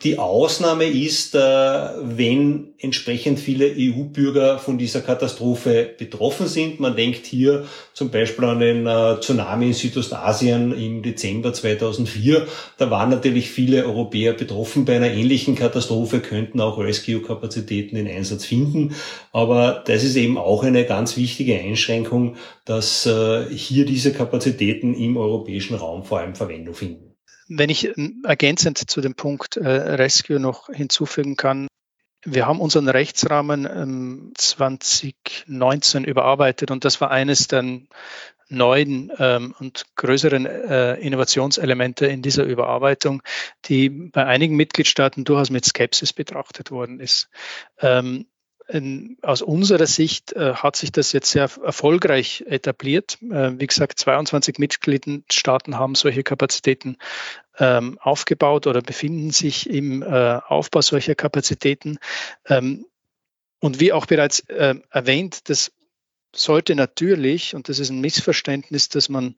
[0.02, 6.80] Die Ausnahme ist, äh, wenn entsprechend viele EU-Bürger von dieser Katastrophe betroffen sind.
[6.80, 12.46] Man denkt hier zum Beispiel an den äh, Tsunami in Südostasien im Dezember 2004.
[12.78, 14.86] Da waren natürlich viele Europäer betroffen.
[14.86, 18.94] Bei einer ähnlichen Katastrophe könnten auch Rescue-Kapazitäten den Einsatz finden.
[19.32, 25.18] Aber das ist eben auch eine ganz wichtige Einschränkung, dass äh, hier diese Kapazitäten im
[25.18, 27.09] europäischen Raum vor allem Verwendung finden.
[27.52, 31.66] Wenn ich ähm, ergänzend zu dem Punkt äh, Rescue noch hinzufügen kann,
[32.24, 37.80] wir haben unseren Rechtsrahmen ähm, 2019 überarbeitet und das war eines der
[38.48, 43.20] neuen ähm, und größeren äh, Innovationselemente in dieser Überarbeitung,
[43.64, 47.30] die bei einigen Mitgliedstaaten durchaus mit Skepsis betrachtet worden ist.
[47.80, 48.26] Ähm,
[48.72, 53.18] in, aus unserer Sicht äh, hat sich das jetzt sehr erfolgreich etabliert.
[53.22, 56.96] Äh, wie gesagt, 22 Mitgliedstaaten haben solche Kapazitäten
[57.58, 60.06] ähm, aufgebaut oder befinden sich im äh,
[60.46, 61.98] Aufbau solcher Kapazitäten.
[62.46, 62.86] Ähm,
[63.60, 65.72] und wie auch bereits äh, erwähnt, das
[66.34, 69.36] sollte natürlich, und das ist ein Missverständnis, das man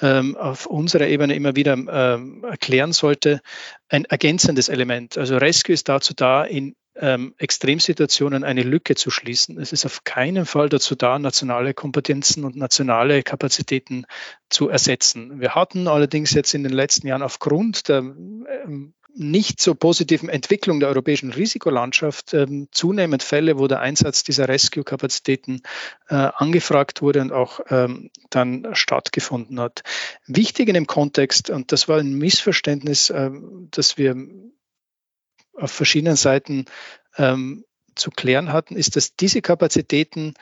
[0.00, 3.40] ähm, auf unserer Ebene immer wieder ähm, erklären sollte,
[3.88, 5.18] ein ergänzendes Element.
[5.18, 9.58] Also Rescue ist dazu da, in ähm, Extremsituationen eine Lücke zu schließen.
[9.58, 14.04] Es ist auf keinen Fall dazu da, nationale Kompetenzen und nationale Kapazitäten
[14.48, 15.40] zu ersetzen.
[15.40, 20.80] Wir hatten allerdings jetzt in den letzten Jahren aufgrund der ähm, nicht so positiven Entwicklung
[20.80, 25.62] der europäischen Risikolandschaft ähm, zunehmend Fälle, wo der Einsatz dieser Rescue-Kapazitäten
[26.08, 29.82] äh, angefragt wurde und auch ähm, dann stattgefunden hat.
[30.26, 33.30] Wichtig in dem Kontext, und das war ein Missverständnis, äh,
[33.70, 34.14] das wir
[35.58, 36.66] auf verschiedenen Seiten
[37.16, 40.34] ähm, zu klären hatten, ist, dass diese Kapazitäten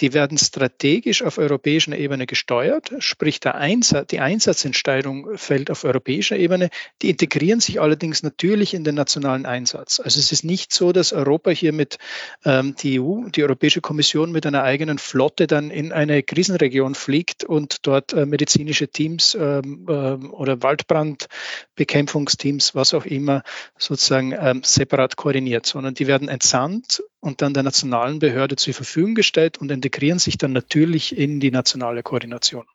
[0.00, 6.36] die werden strategisch auf europäischer Ebene gesteuert, sprich der Einsatz, die Einsatzentscheidung fällt auf europäischer
[6.36, 6.70] Ebene.
[7.02, 10.00] Die integrieren sich allerdings natürlich in den nationalen Einsatz.
[10.00, 11.98] Also es ist nicht so, dass Europa hier mit
[12.44, 17.44] ähm, die EU, die Europäische Kommission mit einer eigenen Flotte dann in eine Krisenregion fliegt
[17.44, 23.42] und dort äh, medizinische Teams ähm, äh, oder Waldbrandbekämpfungsteams, was auch immer,
[23.78, 29.14] sozusagen ähm, separat koordiniert, sondern die werden entsandt und dann der nationalen Behörde zur Verfügung
[29.14, 32.66] gestellt und integrieren sich dann natürlich in die nationale Koordination.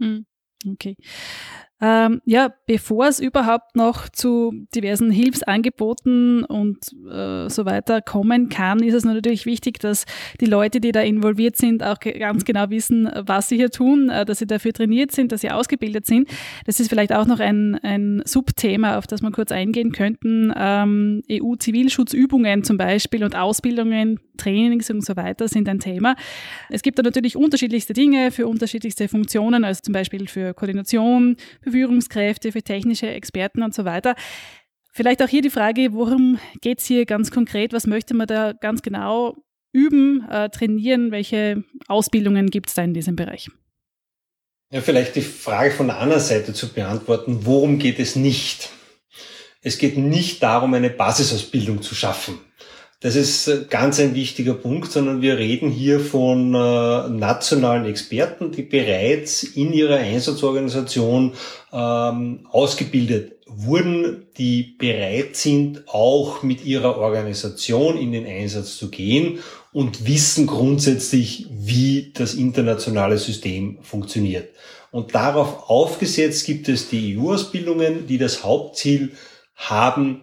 [0.00, 0.26] Hm,
[0.66, 0.96] okay.
[1.80, 8.82] Ähm, ja, bevor es überhaupt noch zu diversen Hilfsangeboten und äh, so weiter kommen kann,
[8.82, 10.04] ist es natürlich wichtig, dass
[10.40, 14.24] die Leute, die da involviert sind, auch ganz genau wissen, was sie hier tun, äh,
[14.24, 16.28] dass sie dafür trainiert sind, dass sie ausgebildet sind.
[16.66, 20.52] Das ist vielleicht auch noch ein, ein Subthema, auf das wir kurz eingehen könnten.
[20.56, 26.16] Ähm, EU-Zivilschutzübungen zum Beispiel und Ausbildungen, Trainings und so weiter sind ein Thema.
[26.70, 31.72] Es gibt da natürlich unterschiedlichste Dinge für unterschiedlichste Funktionen, also zum Beispiel für Koordination, für
[31.72, 34.14] Führungskräfte, für technische Experten und so weiter.
[34.92, 37.72] Vielleicht auch hier die Frage, worum geht es hier ganz konkret?
[37.72, 39.36] Was möchte man da ganz genau
[39.72, 41.10] üben, äh, trainieren?
[41.12, 43.48] Welche Ausbildungen gibt es da in diesem Bereich?
[44.70, 47.46] Ja, vielleicht die Frage von der anderen Seite zu beantworten.
[47.46, 48.70] Worum geht es nicht?
[49.62, 52.38] Es geht nicht darum, eine Basisausbildung zu schaffen.
[53.00, 58.50] Das ist äh, ganz ein wichtiger Punkt, sondern wir reden hier von äh, nationalen Experten,
[58.50, 61.34] die bereits in ihrer Einsatzorganisation
[61.72, 69.38] ähm, ausgebildet wurden, die bereit sind, auch mit ihrer Organisation in den Einsatz zu gehen
[69.72, 74.48] und wissen grundsätzlich, wie das internationale System funktioniert.
[74.90, 79.12] Und darauf aufgesetzt gibt es die EU-Ausbildungen, die das Hauptziel
[79.54, 80.22] haben,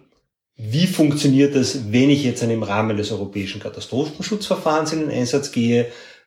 [0.56, 5.86] wie funktioniert das, wenn ich jetzt im Rahmen des europäischen Katastrophenschutzverfahrens in den Einsatz gehe?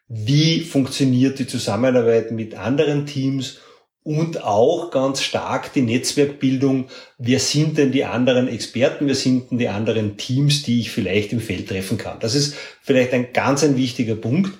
[0.09, 3.59] wie funktioniert die Zusammenarbeit mit anderen Teams
[4.03, 6.87] und auch ganz stark die Netzwerkbildung.
[7.19, 9.05] Wer sind denn die anderen Experten?
[9.05, 12.19] Wer sind denn die anderen Teams, die ich vielleicht im Feld treffen kann?
[12.19, 14.57] Das ist vielleicht ein ganz ein wichtiger Punkt.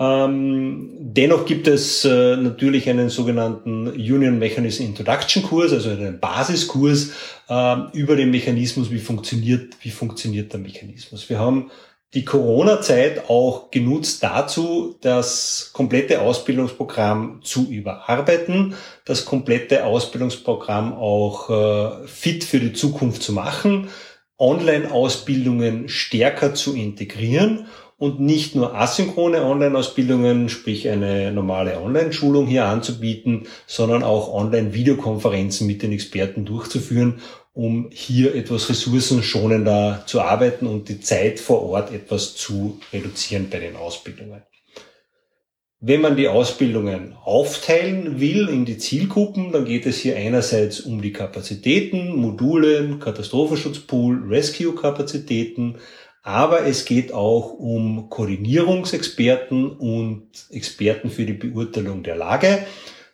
[0.00, 7.10] Ähm, dennoch gibt es äh, natürlich einen sogenannten Union Mechanism Introduction Kurs, also einen Basiskurs
[7.48, 11.28] äh, über den Mechanismus, wie funktioniert, wie funktioniert der Mechanismus.
[11.28, 11.72] Wir haben
[12.14, 18.74] die Corona-Zeit auch genutzt dazu, das komplette Ausbildungsprogramm zu überarbeiten,
[19.04, 23.88] das komplette Ausbildungsprogramm auch äh, fit für die Zukunft zu machen,
[24.38, 27.66] Online-Ausbildungen stärker zu integrieren
[27.98, 35.82] und nicht nur asynchrone Online-Ausbildungen, sprich eine normale Online-Schulung hier anzubieten, sondern auch Online-Videokonferenzen mit
[35.82, 37.20] den Experten durchzuführen,
[37.52, 43.58] um hier etwas ressourcenschonender zu arbeiten und die Zeit vor Ort etwas zu reduzieren bei
[43.58, 44.42] den Ausbildungen.
[45.80, 51.02] Wenn man die Ausbildungen aufteilen will in die Zielgruppen, dann geht es hier einerseits um
[51.02, 55.76] die Kapazitäten, Module, Katastrophenschutzpool, Rescue-Kapazitäten,
[56.28, 62.66] aber es geht auch um Koordinierungsexperten und Experten für die Beurteilung der Lage.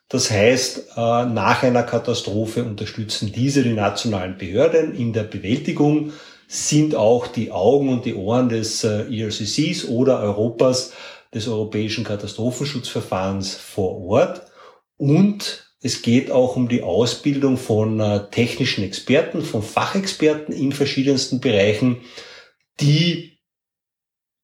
[0.09, 6.13] Das heißt, äh, nach einer Katastrophe unterstützen diese die nationalen Behörden in der Bewältigung,
[6.49, 10.93] sind auch die Augen und die Ohren des äh, ERCCs oder Europas,
[11.33, 14.43] des Europäischen Katastrophenschutzverfahrens vor Ort.
[14.97, 21.39] Und es geht auch um die Ausbildung von äh, technischen Experten, von Fachexperten in verschiedensten
[21.39, 21.99] Bereichen,
[22.81, 23.39] die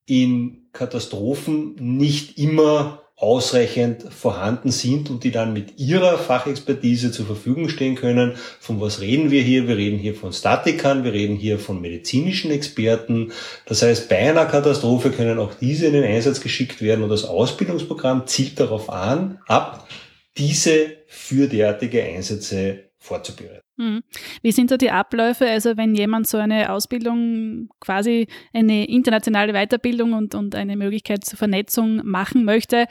[0.07, 7.69] in Katastrophen nicht immer ausreichend vorhanden sind und die dann mit ihrer Fachexpertise zur Verfügung
[7.69, 8.37] stehen können.
[8.61, 9.69] Von was reden wir hier?
[9.69, 13.33] Wir reden hier von Statikern, wir reden hier von medizinischen Experten.
[13.67, 17.25] Das heißt, bei einer Katastrophe können auch diese in den Einsatz geschickt werden und das
[17.25, 19.87] Ausbildungsprogramm zielt darauf an, ab,
[20.39, 23.61] diese für derartige Einsätze vorzubereiten.
[23.81, 24.03] Hm.
[24.43, 25.49] Wie sind da die Abläufe?
[25.49, 31.39] Also wenn jemand so eine Ausbildung, quasi eine internationale Weiterbildung und, und eine Möglichkeit zur
[31.39, 32.87] Vernetzung machen möchte,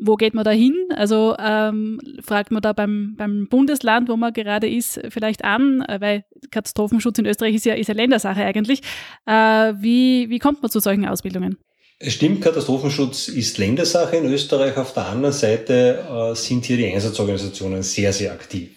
[0.00, 0.74] wo geht man da hin?
[0.96, 6.24] Also ähm, fragt man da beim, beim Bundesland, wo man gerade ist, vielleicht an, weil
[6.50, 8.80] Katastrophenschutz in Österreich ist ja, ist ja Ländersache eigentlich.
[9.24, 11.58] Äh, wie, wie kommt man zu solchen Ausbildungen?
[12.00, 14.76] Es stimmt, Katastrophenschutz ist Ländersache in Österreich.
[14.76, 18.70] Auf der anderen Seite äh, sind hier die Einsatzorganisationen sehr, sehr aktiv.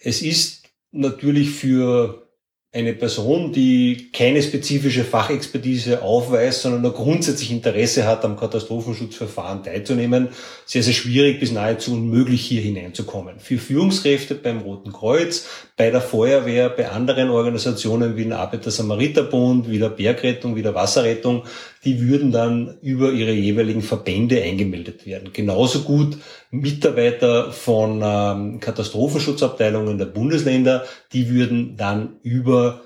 [0.00, 0.57] Es ist
[0.92, 2.28] natürlich für
[2.70, 10.28] eine Person, die keine spezifische Fachexpertise aufweist, sondern nur grundsätzlich Interesse hat, am Katastrophenschutzverfahren teilzunehmen,
[10.66, 13.40] sehr, sehr schwierig bis nahezu unmöglich hier hineinzukommen.
[13.40, 15.46] Für Führungskräfte beim Roten Kreuz,
[15.78, 21.44] bei der Feuerwehr, bei anderen Organisationen wie den Arbeiter-Samariter-Bund, wie der Bergrettung, wie der Wasserrettung,
[21.84, 25.32] die würden dann über ihre jeweiligen Verbände eingemeldet werden.
[25.32, 26.18] Genauso gut
[26.50, 32.82] Mitarbeiter von ähm, Katastrophenschutzabteilungen der Bundesländer, die würden dann über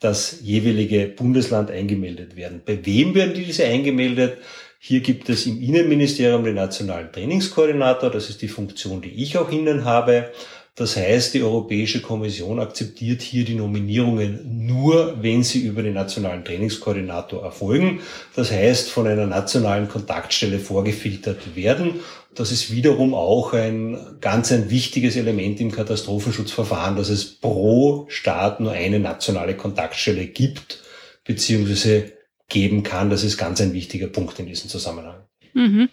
[0.00, 2.62] das jeweilige Bundesland eingemeldet werden.
[2.64, 4.38] Bei wem werden diese eingemeldet?
[4.80, 9.50] Hier gibt es im Innenministerium den nationalen Trainingskoordinator, das ist die Funktion, die ich auch
[9.50, 10.30] innen habe.
[10.78, 16.44] Das heißt, die Europäische Kommission akzeptiert hier die Nominierungen nur, wenn sie über den nationalen
[16.44, 17.98] Trainingskoordinator erfolgen.
[18.36, 21.94] Das heißt, von einer nationalen Kontaktstelle vorgefiltert werden.
[22.32, 28.60] Das ist wiederum auch ein ganz ein wichtiges Element im Katastrophenschutzverfahren, dass es pro Staat
[28.60, 30.84] nur eine nationale Kontaktstelle gibt,
[31.24, 32.12] beziehungsweise
[32.48, 33.10] geben kann.
[33.10, 35.24] Das ist ganz ein wichtiger Punkt in diesem Zusammenhang.
[35.54, 35.88] Mhm.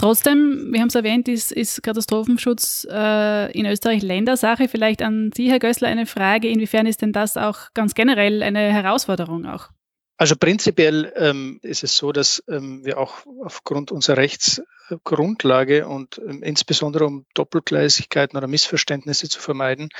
[0.00, 4.66] Trotzdem, wir haben es erwähnt, ist, ist Katastrophenschutz äh, in Österreich Ländersache.
[4.66, 6.48] Vielleicht an Sie, Herr Gößler, eine Frage.
[6.48, 9.68] Inwiefern ist denn das auch ganz generell eine Herausforderung auch?
[10.16, 16.42] Also prinzipiell ähm, ist es so, dass ähm, wir auch aufgrund unserer Rechtsgrundlage und ähm,
[16.42, 19.90] insbesondere um Doppelgleisigkeiten oder Missverständnisse zu vermeiden,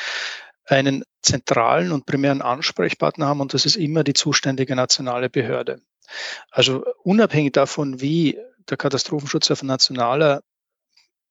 [0.64, 5.82] einen zentralen und primären Ansprechpartner haben und das ist immer die zuständige nationale Behörde.
[6.51, 8.38] Also unabhängig davon, wie
[8.69, 10.43] der Katastrophenschutz auf nationaler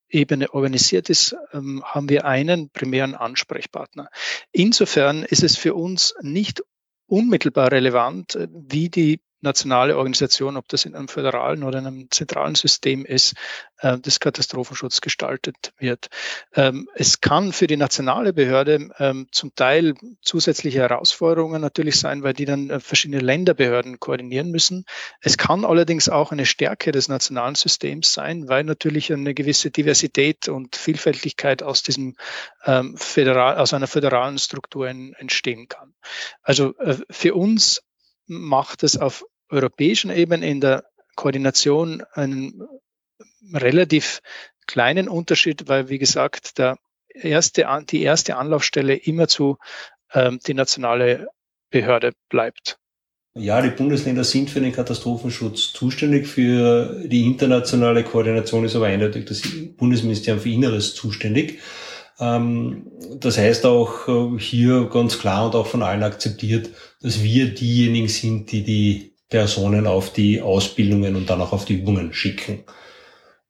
[0.10, 4.10] Ebene organisiert ist, ähm, haben wir einen primären Ansprechpartner.
[4.52, 6.64] Insofern ist es für uns nicht
[7.06, 12.12] unmittelbar relevant, äh, wie die nationale Organisation, ob das in einem föderalen oder in einem
[12.12, 13.36] zentralen System ist,
[13.80, 16.10] äh, des Katastrophenschutz gestaltet wird.
[16.54, 22.34] Ähm, es kann für die nationale Behörde ähm, zum Teil zusätzliche Herausforderungen natürlich sein, weil
[22.34, 24.86] die dann äh, verschiedene Länderbehörden koordinieren müssen.
[25.22, 30.50] Es kann allerdings auch eine Stärke des nationalen Systems sein, weil natürlich eine gewisse Diversität
[30.50, 32.16] und Vielfältigkeit aus diesem
[32.66, 35.94] ähm, föderal, aus einer föderalen Struktur entstehen kann.
[36.42, 37.82] Also äh, für uns
[38.30, 42.62] macht es auf europäischen Ebene in der Koordination einen
[43.54, 44.22] relativ
[44.68, 46.78] kleinen Unterschied, weil, wie gesagt, der
[47.14, 49.58] erste, die erste Anlaufstelle immer zu
[50.14, 51.28] ähm, die nationale
[51.72, 52.78] Behörde bleibt.
[53.36, 56.28] Ja, die Bundesländer sind für den Katastrophenschutz zuständig.
[56.28, 59.42] Für die internationale Koordination ist aber eindeutig das
[59.78, 61.60] Bundesministerium für Inneres zuständig.
[62.20, 66.70] Ähm, das heißt auch äh, hier ganz klar und auch von allen akzeptiert,
[67.02, 71.76] dass wir diejenigen sind, die die Personen auf die Ausbildungen und dann auch auf die
[71.76, 72.64] Übungen schicken.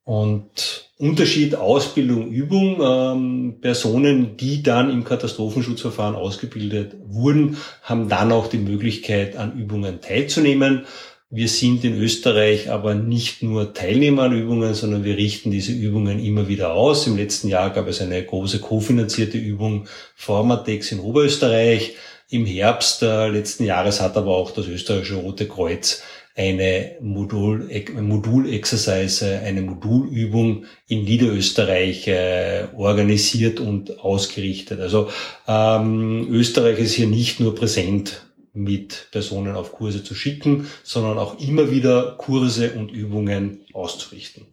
[0.03, 8.47] Und Unterschied Ausbildung, Übung, ähm, Personen, die dann im Katastrophenschutzverfahren ausgebildet wurden, haben dann auch
[8.47, 10.85] die Möglichkeit, an Übungen teilzunehmen.
[11.29, 16.19] Wir sind in Österreich aber nicht nur Teilnehmer an Übungen, sondern wir richten diese Übungen
[16.19, 17.05] immer wieder aus.
[17.05, 21.95] Im letzten Jahr gab es eine große kofinanzierte Übung Formatex in Oberösterreich.
[22.31, 26.03] Im Herbst äh, letzten Jahres hat aber auch das österreichische Rote Kreuz
[26.35, 27.69] eine Modul,
[27.99, 34.79] Modul-Exercise, eine Modulübung in Niederösterreich äh, organisiert und ausgerichtet.
[34.79, 35.09] Also
[35.47, 41.39] ähm, Österreich ist hier nicht nur präsent mit Personen auf Kurse zu schicken, sondern auch
[41.39, 44.45] immer wieder Kurse und Übungen auszurichten.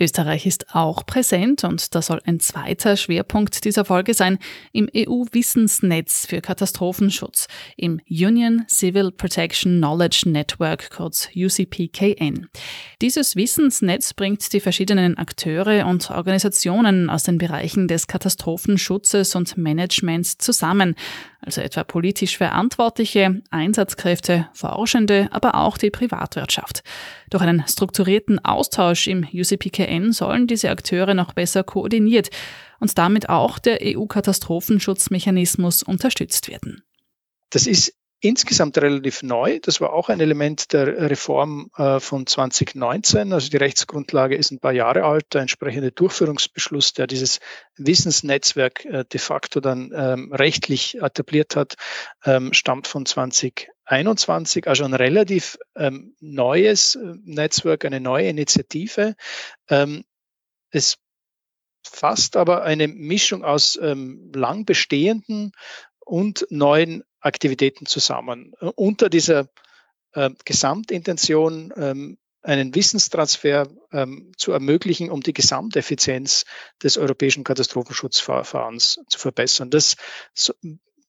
[0.00, 4.38] Österreich ist auch präsent und das soll ein zweiter Schwerpunkt dieser Folge sein
[4.72, 12.48] im EU-Wissensnetz für Katastrophenschutz, im Union Civil Protection Knowledge Network, kurz UCPKN.
[13.02, 20.38] Dieses Wissensnetz bringt die verschiedenen Akteure und Organisationen aus den Bereichen des Katastrophenschutzes und Managements
[20.38, 20.94] zusammen,
[21.42, 26.82] also etwa politisch Verantwortliche, Einsatzkräfte, Forschende, aber auch die Privatwirtschaft.
[27.30, 32.30] Durch einen strukturierten Austausch im UCPKN sollen diese Akteure noch besser koordiniert
[32.80, 36.82] und damit auch der EU-Katastrophenschutzmechanismus unterstützt werden.
[37.50, 39.58] Das ist insgesamt relativ neu.
[39.60, 43.32] Das war auch ein Element der Reform äh, von 2019.
[43.32, 45.32] Also die Rechtsgrundlage ist ein paar Jahre alt.
[45.32, 47.40] Der entsprechende Durchführungsbeschluss, der dieses
[47.76, 51.76] Wissensnetzwerk äh, de facto dann ähm, rechtlich etabliert hat,
[52.24, 53.06] ähm, stammt von
[53.90, 54.68] 2021.
[54.68, 59.16] Also ein relativ ähm, neues äh, Netzwerk, eine neue Initiative.
[59.68, 60.04] Ähm,
[60.70, 60.98] es
[61.84, 65.52] fasst aber eine Mischung aus ähm, lang bestehenden
[65.98, 68.52] und neuen Aktivitäten zusammen.
[68.60, 69.48] Äh, unter dieser
[70.12, 76.44] äh, Gesamtintention ähm, einen Wissenstransfer ähm, zu ermöglichen, um die Gesamteffizienz
[76.82, 79.68] des europäischen Katastrophenschutzverfahrens zu verbessern.
[79.68, 79.96] Das
[80.32, 80.54] so,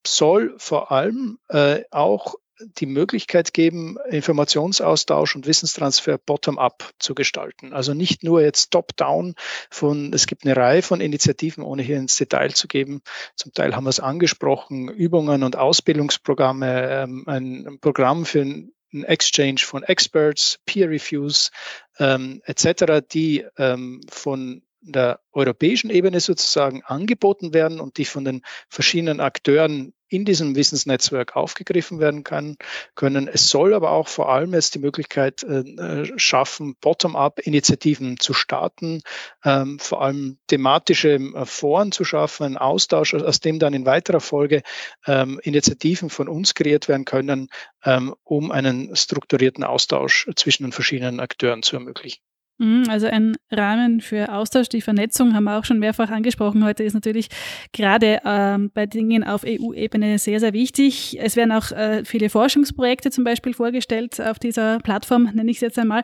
[0.06, 2.36] soll vor allem äh, auch
[2.78, 7.74] die Möglichkeit geben, Informationsaustausch und Wissenstransfer bottom-up zu gestalten.
[7.74, 9.36] Also nicht nur jetzt top-down
[9.70, 13.02] von, es gibt eine Reihe von Initiativen, ohne hier ins Detail zu geben.
[13.36, 18.72] Zum Teil haben wir es angesprochen, Übungen und Ausbildungsprogramme, ähm, ein Programm für ein
[19.04, 21.52] Exchange von Experts, Peer Reviews
[22.00, 28.42] ähm, etc., die ähm, von der europäischen Ebene sozusagen angeboten werden und die von den
[28.68, 32.58] verschiedenen Akteuren in diesem Wissensnetzwerk aufgegriffen werden kann,
[32.96, 33.30] können.
[33.30, 39.02] Es soll aber auch vor allem jetzt die Möglichkeit äh, schaffen, bottom-up Initiativen zu starten,
[39.46, 44.20] ähm, vor allem thematische äh, Foren zu schaffen, einen Austausch, aus dem dann in weiterer
[44.20, 44.64] Folge
[45.08, 47.48] ähm, Initiativen von uns kreiert werden können,
[47.86, 52.22] ähm, um einen strukturierten Austausch zwischen den verschiedenen Akteuren zu ermöglichen.
[52.62, 56.64] Mhm, also ein Rahmen für Austausch, die Vernetzung haben wir auch schon mehrfach angesprochen.
[56.64, 57.28] Heute ist natürlich
[57.74, 61.18] gerade ähm, bei Dingen auf EU-Ebene sehr, sehr wichtig.
[61.20, 65.62] Es werden auch äh, viele Forschungsprojekte zum Beispiel vorgestellt auf dieser Plattform, nenne ich es
[65.62, 66.04] jetzt einmal.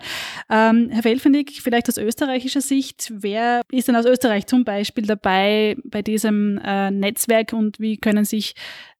[0.49, 5.77] Ähm, Herr Felfendig, vielleicht aus österreichischer Sicht, wer ist denn aus Österreich zum Beispiel dabei
[5.83, 8.55] bei diesem äh, Netzwerk und wie können sich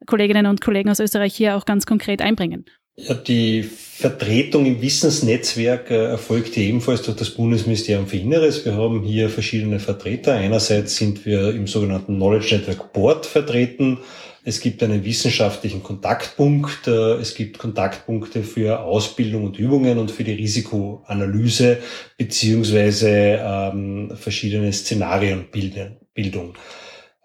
[0.06, 2.66] Kolleginnen und Kollegen aus Österreich hier auch ganz konkret einbringen?
[3.00, 8.66] Ja, die Vertretung im Wissensnetzwerk äh, erfolgt ebenfalls durch das Bundesministerium für Inneres.
[8.66, 10.34] Wir haben hier verschiedene Vertreter.
[10.34, 14.00] Einerseits sind wir im sogenannten Knowledge Network Board vertreten.
[14.44, 16.88] Es gibt einen wissenschaftlichen Kontaktpunkt.
[16.88, 21.78] Äh, es gibt Kontaktpunkte für Ausbildung und Übungen und für die Risikoanalyse
[22.18, 26.56] beziehungsweise ähm, verschiedene Szenarienbildung.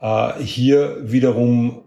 [0.03, 1.85] Äh, hier wiederum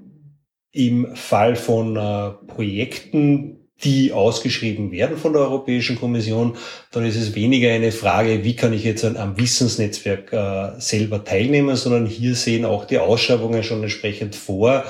[0.72, 6.58] im Fall von äh, Projekten, die ausgeschrieben werden von der Europäischen Kommission,
[6.92, 11.76] dann ist es weniger eine Frage, wie kann ich jetzt am Wissensnetzwerk äh, selber teilnehmen,
[11.76, 14.84] sondern hier sehen auch die Ausschreibungen schon entsprechend vor,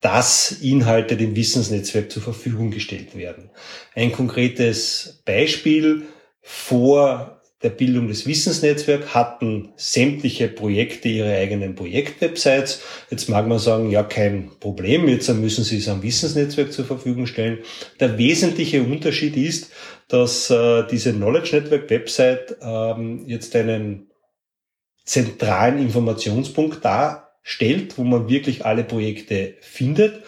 [0.00, 3.50] dass Inhalte dem Wissensnetzwerk zur Verfügung gestellt werden.
[3.94, 6.02] Ein konkretes Beispiel
[6.42, 12.80] vor der Bildung des Wissensnetzwerks hatten sämtliche Projekte ihre eigenen Projektwebsites.
[13.10, 17.26] Jetzt mag man sagen, ja, kein Problem, jetzt müssen sie es am Wissensnetzwerk zur Verfügung
[17.26, 17.58] stellen.
[18.00, 19.72] Der wesentliche Unterschied ist,
[20.08, 24.10] dass äh, diese Knowledge Network Website ähm, jetzt einen
[25.04, 30.22] zentralen Informationspunkt darstellt, wo man wirklich alle Projekte findet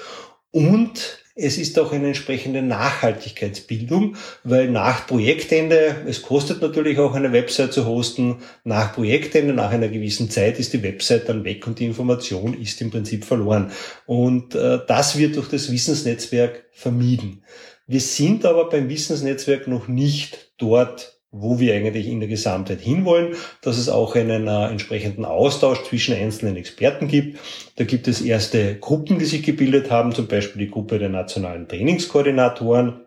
[0.51, 7.33] und es ist auch eine entsprechende Nachhaltigkeitsbildung, weil nach Projektende, es kostet natürlich auch eine
[7.33, 11.79] Website zu hosten, nach Projektende, nach einer gewissen Zeit ist die Website dann weg und
[11.79, 13.73] die Information ist im Prinzip verloren.
[14.07, 17.43] Und äh, das wird durch das Wissensnetzwerk vermieden.
[17.87, 23.35] Wir sind aber beim Wissensnetzwerk noch nicht dort, wo wir eigentlich in der Gesamtheit hinwollen,
[23.63, 27.39] dass es auch einen äh, entsprechenden Austausch zwischen einzelnen Experten gibt.
[27.77, 31.67] Da gibt es erste Gruppen, die sich gebildet haben, zum Beispiel die Gruppe der nationalen
[31.67, 33.07] Trainingskoordinatoren.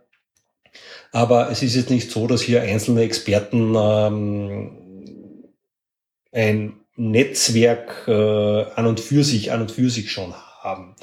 [1.11, 4.71] Aber es ist jetzt nicht so, dass hier einzelne Experten ähm,
[6.31, 8.11] ein Netzwerk äh,
[8.75, 10.95] an und für sich, an und für sich schon haben.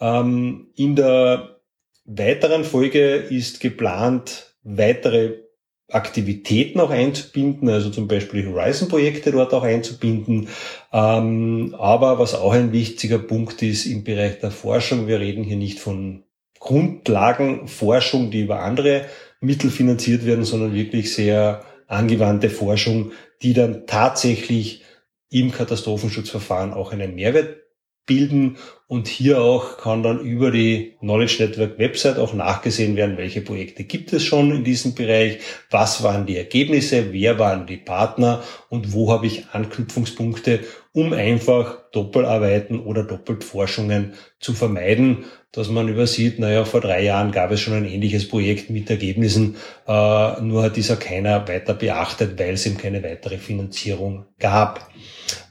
[0.00, 1.60] Ähm, in der
[2.04, 5.45] weiteren Folge ist geplant, weitere
[5.88, 10.48] Aktivitäten auch einzubinden, also zum Beispiel Horizon-Projekte dort auch einzubinden.
[10.92, 15.56] Ähm, aber was auch ein wichtiger Punkt ist im Bereich der Forschung, wir reden hier
[15.56, 16.24] nicht von
[16.58, 19.06] Grundlagenforschung, die über andere
[19.40, 23.12] Mittel finanziert werden, sondern wirklich sehr angewandte Forschung,
[23.42, 24.82] die dann tatsächlich
[25.30, 27.65] im Katastrophenschutzverfahren auch einen Mehrwert
[28.06, 28.56] bilden.
[28.88, 33.82] Und hier auch kann dann über die Knowledge Network Website auch nachgesehen werden, welche Projekte
[33.82, 35.40] gibt es schon in diesem Bereich,
[35.70, 40.60] was waren die Ergebnisse, wer waren die Partner und wo habe ich Anknüpfungspunkte,
[40.96, 47.50] um einfach Doppelarbeiten oder Doppeltforschungen zu vermeiden, dass man übersieht, naja, vor drei Jahren gab
[47.50, 52.54] es schon ein ähnliches Projekt mit Ergebnissen, äh, nur hat dieser keiner weiter beachtet, weil
[52.54, 54.88] es eben keine weitere Finanzierung gab.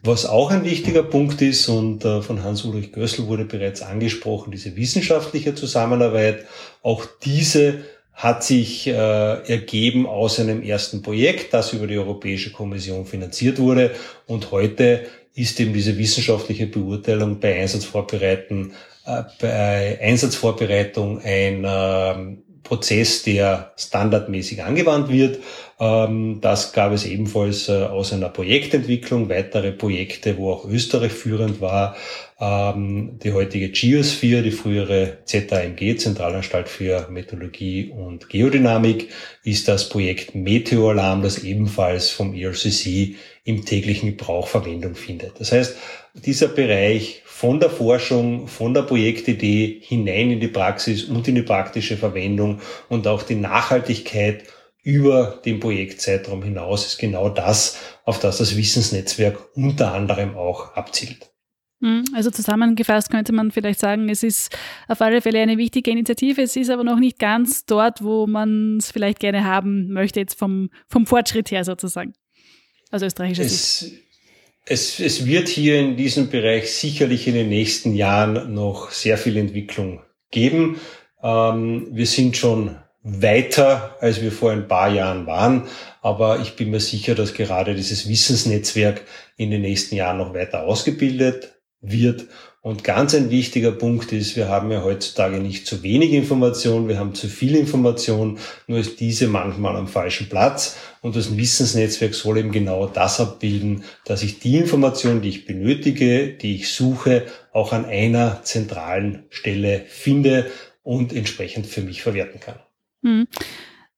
[0.02, 4.76] Was auch ein wichtiger Punkt ist, und äh, von Hans-Ulrich Gössel wurde bereits angesprochen, diese
[4.76, 6.46] wissenschaftliche Zusammenarbeit,
[6.82, 7.84] auch diese
[8.16, 13.92] hat sich äh, ergeben aus einem ersten Projekt, das über die Europäische Kommission finanziert wurde.
[14.26, 15.06] Und heute
[15.36, 18.74] ist eben diese wissenschaftliche Beurteilung bei Einsatzvorbereiten,
[19.06, 25.40] äh, bei Einsatzvorbereitung ein äh, Prozess, der standardmäßig angewandt wird.
[25.80, 31.62] Ähm, das gab es ebenfalls äh, aus einer Projektentwicklung, weitere Projekte, wo auch Österreich führend
[31.62, 31.96] war.
[32.40, 39.10] Ähm, die heutige Geosphere, die frühere ZAMG, Zentralanstalt für Meteorologie und Geodynamik,
[39.44, 43.16] ist das Projekt Meteoralarm, das ebenfalls vom ERCC
[43.46, 45.40] im täglichen Gebrauch Verwendung findet.
[45.40, 45.78] Das heißt,
[46.16, 51.44] dieser Bereich von der Forschung, von der Projektidee hinein in die Praxis und in die
[51.44, 54.44] praktische Verwendung und auch die Nachhaltigkeit
[54.82, 61.32] über den Projektzeitraum hinaus ist genau das, auf das das Wissensnetzwerk unter anderem auch abzielt.
[61.82, 64.56] Hm, also zusammengefasst könnte man vielleicht sagen, es ist
[64.88, 68.78] auf alle Fälle eine wichtige Initiative, es ist aber noch nicht ganz dort, wo man
[68.78, 72.14] es vielleicht gerne haben möchte, jetzt vom, vom Fortschritt her sozusagen,
[72.96, 74.02] aus österreichischer Sicht.
[74.66, 79.38] Es, es wird hier in diesem Bereich sicherlich in den nächsten Jahren noch sehr viel
[79.38, 80.80] Entwicklung geben.
[81.22, 85.68] Ähm, wir sind schon weiter, als wir vor ein paar Jahren waren.
[86.02, 89.04] Aber ich bin mir sicher, dass gerade dieses Wissensnetzwerk
[89.38, 92.26] in den nächsten Jahren noch weiter ausgebildet wird.
[92.66, 96.98] Und ganz ein wichtiger Punkt ist, wir haben ja heutzutage nicht zu wenig Information, wir
[96.98, 100.76] haben zu viel Information, nur ist diese manchmal am falschen Platz.
[101.02, 106.30] Und das Wissensnetzwerk soll eben genau das abbilden, dass ich die Information, die ich benötige,
[106.30, 110.50] die ich suche, auch an einer zentralen Stelle finde
[110.82, 112.58] und entsprechend für mich verwerten kann.
[113.04, 113.28] Hm.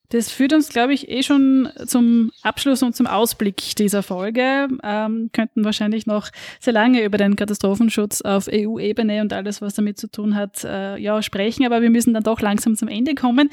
[0.09, 4.69] Das führt uns, glaube ich, eh schon zum Abschluss und zum Ausblick dieser Folge.
[4.81, 6.29] Ähm, könnten wahrscheinlich noch
[6.61, 10.97] sehr lange über den Katastrophenschutz auf EU-Ebene und alles, was damit zu tun hat, äh,
[10.97, 13.49] ja, sprechen, aber wir müssen dann doch langsam zum Ende kommen.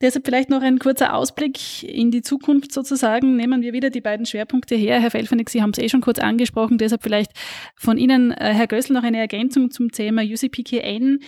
[0.00, 3.36] Deshalb vielleicht noch ein kurzer Ausblick in die Zukunft sozusagen.
[3.36, 5.00] Nehmen wir wieder die beiden Schwerpunkte her.
[5.00, 7.30] Herr Felfenig, Sie haben es eh schon kurz angesprochen, deshalb vielleicht
[7.76, 11.20] von Ihnen, äh, Herr Gössel, noch eine Ergänzung zum Thema UCPKN.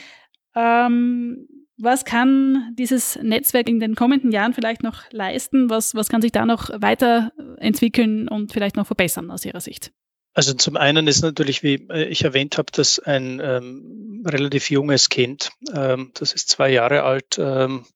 [0.57, 1.47] Ähm,
[1.79, 5.69] was kann dieses Netzwerk in den kommenden Jahren vielleicht noch leisten?
[5.71, 9.93] Was, was kann sich da noch weiterentwickeln und vielleicht noch verbessern aus Ihrer Sicht?
[10.37, 15.09] Also zum einen ist natürlich, wie äh, ich erwähnt habe, das ein ähm, relativ junges
[15.09, 15.51] Kind.
[15.75, 17.39] Ähm, das ist zwei Jahre alt.
[17.39, 17.87] Ähm,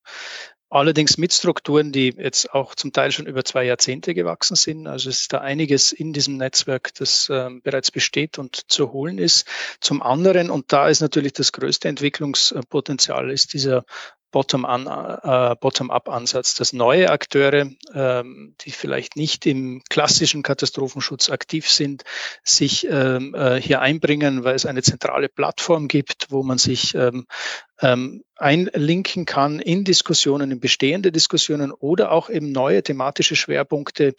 [0.73, 4.87] Allerdings mit Strukturen, die jetzt auch zum Teil schon über zwei Jahrzehnte gewachsen sind.
[4.87, 9.19] Also es ist da einiges in diesem Netzwerk, das äh, bereits besteht und zu holen
[9.19, 9.49] ist.
[9.81, 13.85] Zum anderen, und da ist natürlich das größte Entwicklungspotenzial, ist dieser
[14.31, 22.05] Bottom-up-Ansatz, dass neue Akteure, ähm, die vielleicht nicht im klassischen Katastrophenschutz aktiv sind,
[22.45, 27.27] sich ähm, äh, hier einbringen, weil es eine zentrale Plattform gibt, wo man sich ähm,
[28.37, 34.15] einlinken kann in Diskussionen, in bestehende Diskussionen oder auch eben neue thematische Schwerpunkte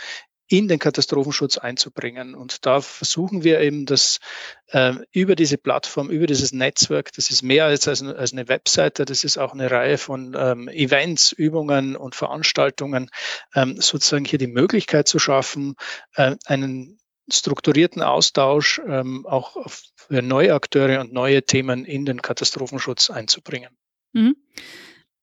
[0.52, 2.36] in den Katastrophenschutz einzubringen.
[2.36, 4.19] Und da versuchen wir eben, das
[4.68, 9.06] äh, über diese Plattform, über dieses Netzwerk, das ist mehr als, als, als eine Webseite,
[9.06, 13.10] das ist auch eine Reihe von ähm, Events, Übungen und Veranstaltungen,
[13.56, 15.76] ähm, sozusagen hier die Möglichkeit zu schaffen,
[16.15, 16.99] äh, einen
[17.32, 23.69] strukturierten Austausch ähm, auch für neue Akteure und neue Themen in den Katastrophenschutz einzubringen.
[24.11, 24.36] Mhm.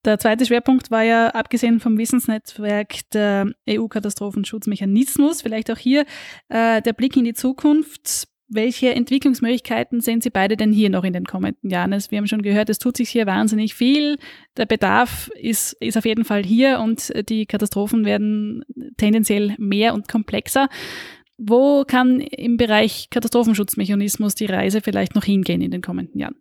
[0.05, 5.43] Der zweite Schwerpunkt war ja, abgesehen vom Wissensnetzwerk, der EU-Katastrophenschutzmechanismus.
[5.43, 6.05] Vielleicht auch hier
[6.49, 8.29] äh, der Blick in die Zukunft.
[8.51, 11.93] Welche Entwicklungsmöglichkeiten sehen Sie beide denn hier noch in den kommenden Jahren?
[11.93, 14.17] Also wir haben schon gehört, es tut sich hier wahnsinnig viel.
[14.57, 18.65] Der Bedarf ist, ist auf jeden Fall hier und die Katastrophen werden
[18.97, 20.71] tendenziell mehr und komplexer.
[21.37, 26.37] Wo kann im Bereich Katastrophenschutzmechanismus die Reise vielleicht noch hingehen in den kommenden Jahren?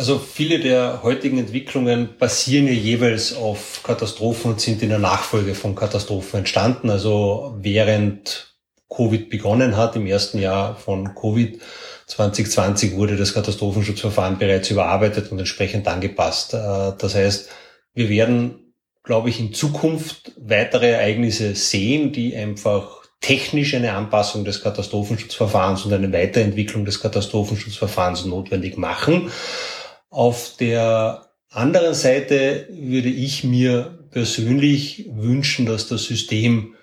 [0.00, 5.54] Also viele der heutigen Entwicklungen basieren ja jeweils auf Katastrophen und sind in der Nachfolge
[5.54, 6.88] von Katastrophen entstanden.
[6.88, 8.56] Also während
[8.88, 11.60] Covid begonnen hat, im ersten Jahr von Covid
[12.06, 16.54] 2020 wurde das Katastrophenschutzverfahren bereits überarbeitet und entsprechend angepasst.
[16.54, 17.50] Äh, das heißt,
[17.92, 18.72] wir werden,
[19.02, 25.92] glaube ich, in Zukunft weitere Ereignisse sehen, die einfach technisch eine Anpassung des Katastrophenschutzverfahrens und
[25.92, 29.30] eine Weiterentwicklung des Katastrophenschutzverfahrens notwendig machen.
[30.10, 36.74] Auf der anderen Seite würde ich mir persönlich wünschen, dass das System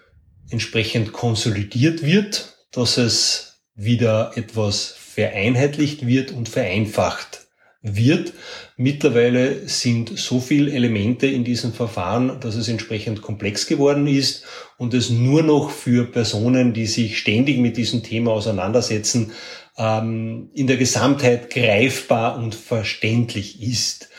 [0.49, 7.47] entsprechend konsolidiert wird, dass es wieder etwas vereinheitlicht wird und vereinfacht
[7.81, 8.33] wird.
[8.77, 14.43] Mittlerweile sind so viele Elemente in diesem Verfahren, dass es entsprechend komplex geworden ist
[14.77, 19.31] und es nur noch für Personen, die sich ständig mit diesem Thema auseinandersetzen,
[19.77, 24.09] ähm, in der Gesamtheit greifbar und verständlich ist.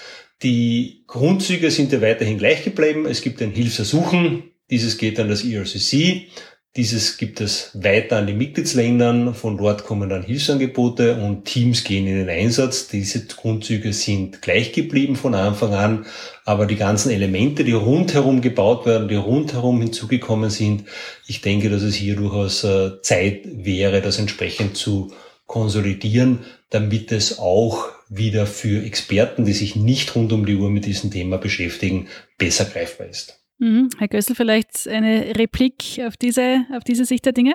[0.42, 3.06] Die Grundzüge sind ja weiterhin gleich geblieben.
[3.06, 4.44] Es gibt ein Hilfsersuchen.
[4.70, 6.28] Dieses geht an das ERCC.
[6.76, 9.34] Dieses gibt es weiter an die Mitgliedsländern.
[9.34, 12.86] Von dort kommen dann Hilfsangebote und Teams gehen in den Einsatz.
[12.86, 16.06] Diese Grundzüge sind gleich geblieben von Anfang an.
[16.44, 20.84] Aber die ganzen Elemente, die rundherum gebaut werden, die rundherum hinzugekommen sind,
[21.26, 25.12] ich denke, dass es hier durchaus äh, Zeit wäre, das entsprechend zu
[25.48, 30.84] konsolidieren, damit es auch wieder für Experten, die sich nicht rund um die Uhr mit
[30.84, 32.06] diesem Thema beschäftigen,
[32.36, 33.42] besser greifbar ist.
[33.58, 33.88] Mhm.
[33.98, 37.54] Herr Gössel, vielleicht eine Replik auf diese, auf diese Sicht der Dinge?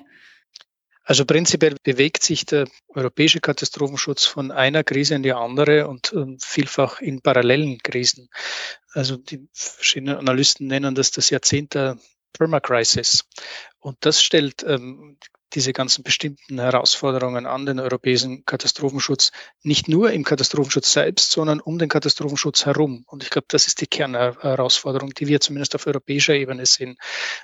[1.06, 6.38] Also prinzipiell bewegt sich der europäische Katastrophenschutz von einer Krise in die andere und ähm,
[6.42, 8.30] vielfach in parallelen Krisen.
[8.94, 11.98] Also die verschiedenen Analysten nennen das das Jahrzehnt der
[12.32, 13.26] Permacrisis.
[13.80, 15.18] Und das stellt ähm,
[15.54, 19.32] diese ganzen bestimmten Herausforderungen an den europäischen Katastrophenschutz,
[19.62, 23.04] nicht nur im Katastrophenschutz selbst, sondern um den Katastrophenschutz herum.
[23.08, 26.98] Und ich glaube, das ist die Kernherausforderung, die wir zumindest auf europäischer Ebene sehen.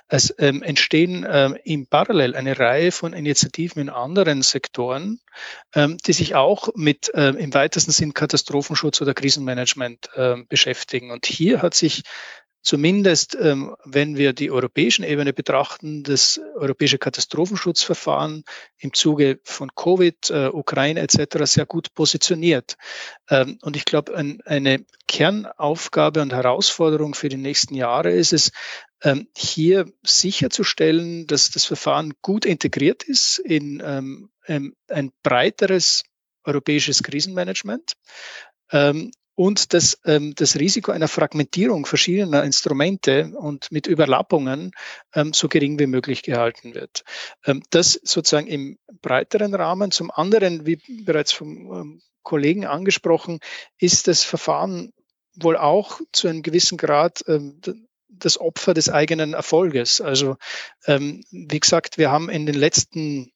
[0.08, 5.20] Es ähm, entstehen ähm, im Parallel eine Reihe von Initiativen in anderen Sektoren,
[5.74, 11.10] ähm, die sich auch mit ähm, im weitesten Sinn Katastrophenschutz oder Krisenmanagement ähm, beschäftigen.
[11.10, 12.02] Und hier hat sich
[12.62, 18.44] Zumindest, ähm, wenn wir die europäischen Ebene betrachten, das europäische Katastrophenschutzverfahren
[18.78, 21.44] im Zuge von Covid, äh, Ukraine etc.
[21.44, 22.76] sehr gut positioniert.
[23.30, 28.52] Ähm, und ich glaube, ein, eine Kernaufgabe und Herausforderung für die nächsten Jahre ist es,
[29.02, 34.30] ähm, hier sicherzustellen, dass das Verfahren gut integriert ist in ähm,
[34.88, 36.04] ein breiteres
[36.44, 37.94] europäisches Krisenmanagement.
[39.40, 44.72] Und dass ähm, das Risiko einer Fragmentierung verschiedener Instrumente und mit Überlappungen
[45.14, 47.04] ähm, so gering wie möglich gehalten wird.
[47.46, 49.92] Ähm, das sozusagen im breiteren Rahmen.
[49.92, 50.76] Zum anderen, wie
[51.06, 53.38] bereits vom ähm, Kollegen angesprochen,
[53.78, 54.92] ist das Verfahren
[55.32, 57.62] wohl auch zu einem gewissen Grad ähm,
[58.10, 60.02] das Opfer des eigenen Erfolges.
[60.02, 60.36] Also
[60.84, 63.32] ähm, wie gesagt, wir haben in den letzten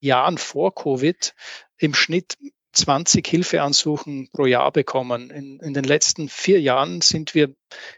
[0.00, 1.34] Jahren vor Covid
[1.78, 2.36] im Schnitt
[2.76, 5.30] 20 Hilfeansuchen pro Jahr bekommen.
[5.30, 7.54] In, in den letzten vier Jahren sind wir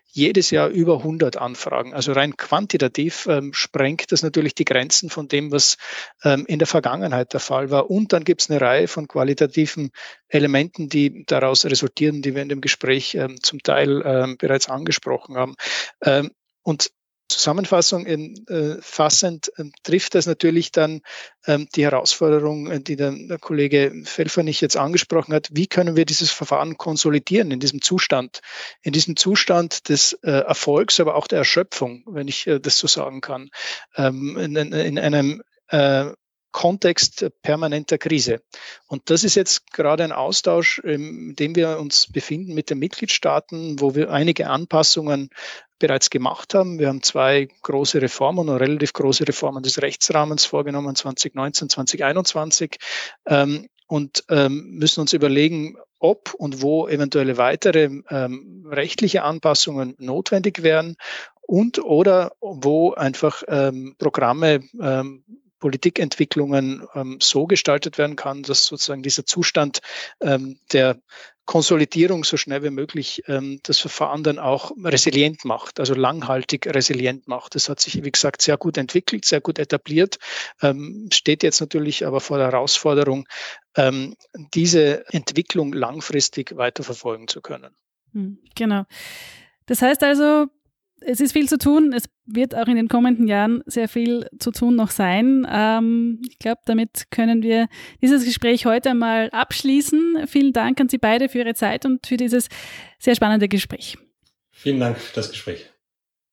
[0.07, 1.95] jedes Jahr über 100 Anfragen.
[1.95, 5.77] Also rein quantitativ ähm, sprengt das natürlich die Grenzen von dem, was
[6.25, 7.91] ähm, in der Vergangenheit der Fall war.
[7.91, 9.91] Und dann gibt es eine Reihe von qualitativen
[10.29, 15.37] Elementen, die daraus resultieren, die wir in dem Gespräch ähm, zum Teil ähm, bereits angesprochen
[15.37, 15.55] haben.
[16.05, 16.31] Ähm,
[16.63, 16.91] und
[17.29, 21.03] Zusammenfassung äh, fassend äh, trifft das natürlich dann
[21.47, 25.49] ähm, die Herausforderung, äh, die der, der Kollege Felfernich jetzt angesprochen hat.
[25.53, 28.41] Wie können wir dieses Verfahren konsolidieren in diesem Zustand,
[28.83, 32.87] in diesem Zustand des äh, Erfolgs, aber auch der Erschöpfung, wenn ich äh, das so
[32.87, 33.51] sagen kann,
[33.97, 36.13] ähm, in, in, einem äh,
[36.51, 38.41] Kontext permanenter Krise.
[38.87, 43.81] Und das ist jetzt gerade ein Austausch, in dem wir uns befinden mit den Mitgliedstaaten,
[43.81, 45.29] wo wir einige Anpassungen
[45.79, 46.79] bereits gemacht haben.
[46.79, 52.79] Wir haben zwei große Reformen oder relativ große Reformen des Rechtsrahmens vorgenommen, 2019, 2021.
[53.27, 60.63] Ähm, und ähm, müssen uns überlegen, ob und wo eventuelle weitere ähm, rechtliche Anpassungen notwendig
[60.63, 60.97] wären
[61.41, 65.25] und oder wo einfach ähm, Programme ähm,
[65.59, 69.81] Politikentwicklungen ähm, so gestaltet werden kann, dass sozusagen dieser Zustand
[70.21, 71.01] ähm, der
[71.49, 77.27] Konsolidierung so schnell wie möglich ähm, das Verfahren dann auch resilient macht, also langhaltig resilient
[77.27, 77.55] macht.
[77.55, 80.19] Das hat sich, wie gesagt, sehr gut entwickelt, sehr gut etabliert,
[80.61, 83.27] ähm, steht jetzt natürlich aber vor der Herausforderung,
[83.77, 84.15] ähm,
[84.53, 87.75] diese Entwicklung langfristig weiterverfolgen zu können.
[88.13, 88.85] Hm, genau.
[89.65, 90.49] Das heißt also,
[91.01, 91.93] es ist viel zu tun.
[91.93, 95.47] Es wird auch in den kommenden Jahren sehr viel zu tun noch sein.
[95.51, 97.69] Ähm, ich glaube, damit können wir
[98.03, 100.27] dieses Gespräch heute mal abschließen.
[100.27, 102.49] Vielen Dank an Sie beide für Ihre Zeit und für dieses
[102.99, 103.97] sehr spannende Gespräch.
[104.51, 105.71] Vielen Dank für das Gespräch.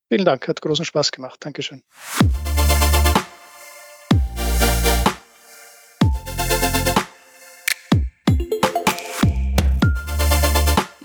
[0.10, 1.38] Vielen Dank, hat großen Spaß gemacht.
[1.44, 1.84] Dankeschön.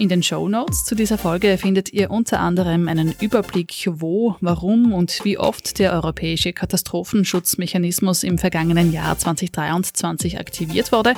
[0.01, 4.95] In den Show Notes zu dieser Folge findet ihr unter anderem einen Überblick, wo, warum
[4.95, 11.13] und wie oft der europäische Katastrophenschutzmechanismus im vergangenen Jahr 2023 aktiviert wurde.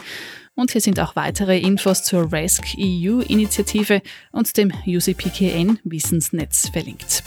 [0.57, 4.03] Und hier sind auch weitere Infos zur RESC EU-Initiative
[4.33, 7.23] und dem UCPKN Wissensnetz verlinkt.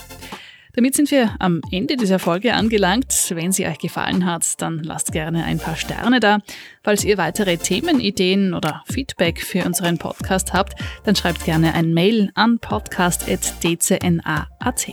[0.76, 3.32] Damit sind wir am Ende dieser Folge angelangt.
[3.34, 6.40] Wenn sie euch gefallen hat, dann lasst gerne ein paar Sterne da.
[6.84, 12.30] Falls ihr weitere Themenideen oder Feedback für unseren Podcast habt, dann schreibt gerne ein Mail
[12.36, 14.88] an podcast.dcna.at.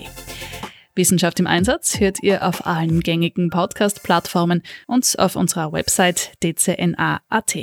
[0.95, 7.57] Wissenschaft im Einsatz hört ihr auf allen gängigen Podcast-Plattformen und auf unserer Website dcna.at.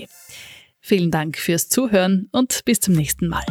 [0.81, 3.45] Vielen Dank fürs Zuhören und bis zum nächsten Mal.